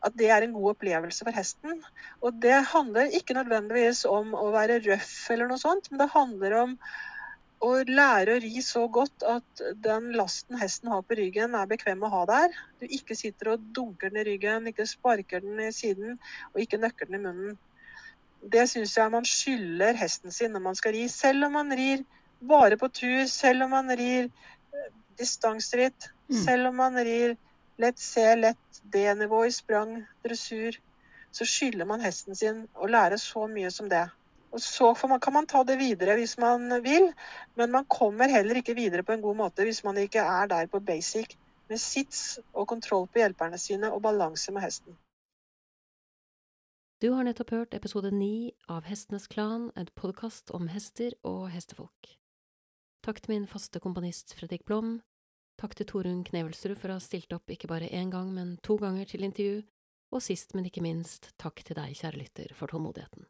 at 0.06 0.14
det 0.20 0.30
er 0.30 0.46
en 0.46 0.54
god 0.54 0.76
opplevelse 0.76 1.26
for 1.26 1.34
hesten. 1.34 1.80
Og 2.22 2.38
det 2.44 2.60
handler 2.74 3.16
ikke 3.18 3.34
nødvendigvis 3.38 4.04
om 4.10 4.36
å 4.38 4.52
være 4.54 4.82
røff 4.86 5.32
eller 5.34 5.50
noe 5.50 5.62
sånt, 5.62 5.90
men 5.90 6.04
det 6.04 6.12
handler 6.14 6.58
om 6.60 6.76
å 7.60 7.70
lære 7.84 8.36
å 8.38 8.42
ri 8.44 8.62
så 8.64 8.86
godt 8.88 9.24
at 9.28 9.64
den 9.84 10.12
lasten 10.16 10.60
hesten 10.62 10.92
har 10.94 11.02
på 11.04 11.18
ryggen, 11.20 11.56
er 11.56 11.68
bekvem 11.68 12.06
å 12.08 12.12
ha 12.14 12.22
der. 12.30 12.54
Du 12.80 12.86
ikke 12.88 13.18
sitter 13.20 13.54
og 13.54 13.66
dunker 13.76 14.14
den 14.14 14.22
i 14.22 14.28
ryggen, 14.30 14.70
ikke 14.72 14.88
sparker 14.88 15.44
den 15.44 15.60
i 15.66 15.72
siden 15.76 16.16
og 16.54 16.62
ikke 16.64 16.80
nøkker 16.80 17.10
den 17.10 17.20
i 17.20 17.24
munnen. 17.26 17.58
Det 18.40 18.64
syns 18.72 18.96
jeg 18.96 19.12
man 19.12 19.28
skylder 19.28 20.00
hesten 20.00 20.32
sin 20.32 20.56
når 20.56 20.64
man 20.70 20.80
skal 20.80 20.96
ri. 20.96 21.08
Selv 21.12 21.50
om 21.50 21.58
man 21.60 21.76
rir 21.76 22.06
bare 22.40 22.80
på 22.80 22.88
tur, 22.88 23.26
selv 23.28 23.68
om 23.68 23.76
man 23.76 23.92
rir 23.92 24.30
distansritt, 25.20 25.20
distanseritt, 25.20 26.10
mm. 26.30 26.44
selv 26.46 26.70
om 26.70 26.76
man 26.80 26.96
rir 27.04 27.36
lett 27.80 28.00
C, 28.00 28.24
lett 28.36 28.82
D-nivå 28.84 29.46
i 29.46 29.52
sprang, 29.52 30.06
dressur, 30.24 30.80
så 31.32 31.46
skylder 31.46 31.86
man 31.86 32.02
hesten 32.04 32.36
sin 32.36 32.64
å 32.74 32.88
lære 32.88 33.20
så 33.22 33.44
mye 33.52 33.72
som 33.72 33.90
det. 33.92 34.06
Og 34.52 34.62
Så 34.62 34.94
kan 35.22 35.34
man 35.34 35.46
ta 35.46 35.64
det 35.64 35.78
videre 35.78 36.16
hvis 36.18 36.38
man 36.38 36.82
vil, 36.84 37.12
men 37.56 37.72
man 37.72 37.86
kommer 37.86 38.28
heller 38.28 38.58
ikke 38.58 38.74
videre 38.74 39.04
på 39.04 39.14
en 39.14 39.22
god 39.22 39.36
måte 39.36 39.64
hvis 39.64 39.84
man 39.84 39.98
ikke 39.98 40.20
er 40.20 40.48
der 40.48 40.68
på 40.68 40.80
basic 40.80 41.38
med 41.70 41.78
sits 41.78 42.40
og 42.54 42.68
kontroll 42.68 43.08
på 43.08 43.22
hjelperne 43.22 43.58
sine 43.58 43.92
og 43.94 44.02
balanse 44.02 44.52
med 44.52 44.66
hesten. 44.66 44.98
Du 47.00 47.14
har 47.14 47.24
nettopp 47.24 47.54
hørt 47.56 47.74
episode 47.78 48.12
ni 48.12 48.52
av 48.68 48.84
Hestenes 48.90 49.30
Klan, 49.32 49.70
en 49.76 49.88
podkast 49.96 50.52
om 50.52 50.68
hester 50.68 51.14
og 51.24 51.48
hestefolk. 51.54 52.18
Takk 53.06 53.22
til 53.22 53.38
min 53.38 53.48
faste 53.48 53.80
komponist 53.80 54.34
Fredrik 54.36 54.66
Blom. 54.66 54.98
Takk 55.62 55.78
til 55.78 55.88
Torunn 55.88 56.26
Knevelsrud 56.28 56.76
for 56.76 56.92
å 56.92 56.98
ha 56.98 57.04
stilt 57.04 57.32
opp 57.36 57.48
ikke 57.54 57.72
bare 57.72 57.88
én 57.88 58.12
gang, 58.12 58.34
men 58.36 58.58
to 58.66 58.76
ganger 58.82 59.08
til 59.08 59.24
intervju. 59.24 59.64
Og 60.12 60.26
sist, 60.26 60.56
men 60.58 60.68
ikke 60.68 60.84
minst, 60.84 61.32
takk 61.38 61.62
til 61.64 61.78
deg, 61.78 61.94
kjære 61.96 62.26
lytter, 62.26 62.56
for 62.58 62.72
tålmodigheten 62.72 63.30